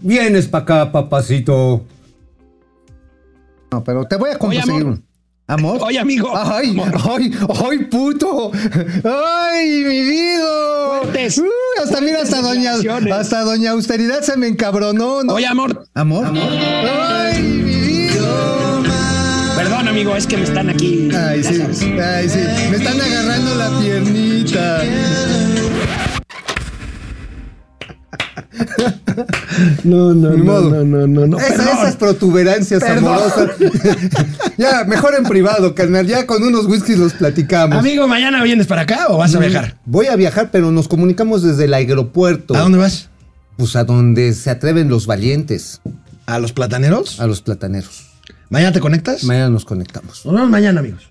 [0.00, 1.84] Vienes para acá, papacito.
[3.70, 4.84] No, pero te voy a conseguir amor.
[4.84, 5.04] un.
[5.46, 5.78] ¿Amor?
[5.82, 6.30] Oye, amigo.
[6.36, 6.76] ¡Ay,
[7.08, 7.32] ay,
[7.68, 8.52] ay, puto!
[9.04, 11.00] ¡Ay, mi vida!
[11.02, 11.42] Fuertes.
[11.82, 12.72] Hasta mira, hasta doña,
[13.14, 15.22] hasta doña Austeridad se me encabronó.
[15.22, 15.34] ¿no?
[15.34, 15.86] Oye, amor.
[15.94, 16.26] ¿Amor?
[16.34, 18.82] ¡Ay, mi vida!
[19.56, 21.08] Perdón, amigo, es que me están aquí.
[21.14, 21.62] Ay, sí,
[21.98, 22.40] ay, sí.
[22.70, 24.82] Me están agarrando la piernita.
[29.84, 30.70] No, no, no, modo.
[30.70, 31.38] no, no, no, no.
[31.38, 31.68] Esa- perdón.
[31.78, 33.04] esas protuberancias Perdón.
[33.14, 33.50] amorosas.
[34.58, 36.06] ya, mejor en privado, carnal.
[36.06, 37.78] Ya con unos whiskies los platicamos.
[37.78, 39.78] Amigo, ¿mañana vienes para acá o vas a viajar?
[39.84, 42.54] Voy a viajar, pero nos comunicamos desde el aeropuerto.
[42.54, 43.08] ¿A dónde vas?
[43.56, 45.80] Pues a donde se atreven los valientes,
[46.26, 47.18] ¿A los plataneros?
[47.20, 48.06] a los plataneros.
[48.50, 49.24] ¿Mañana te conectas?
[49.24, 50.24] Mañana nos conectamos.
[50.24, 51.08] Nos vemos mañana, amigos.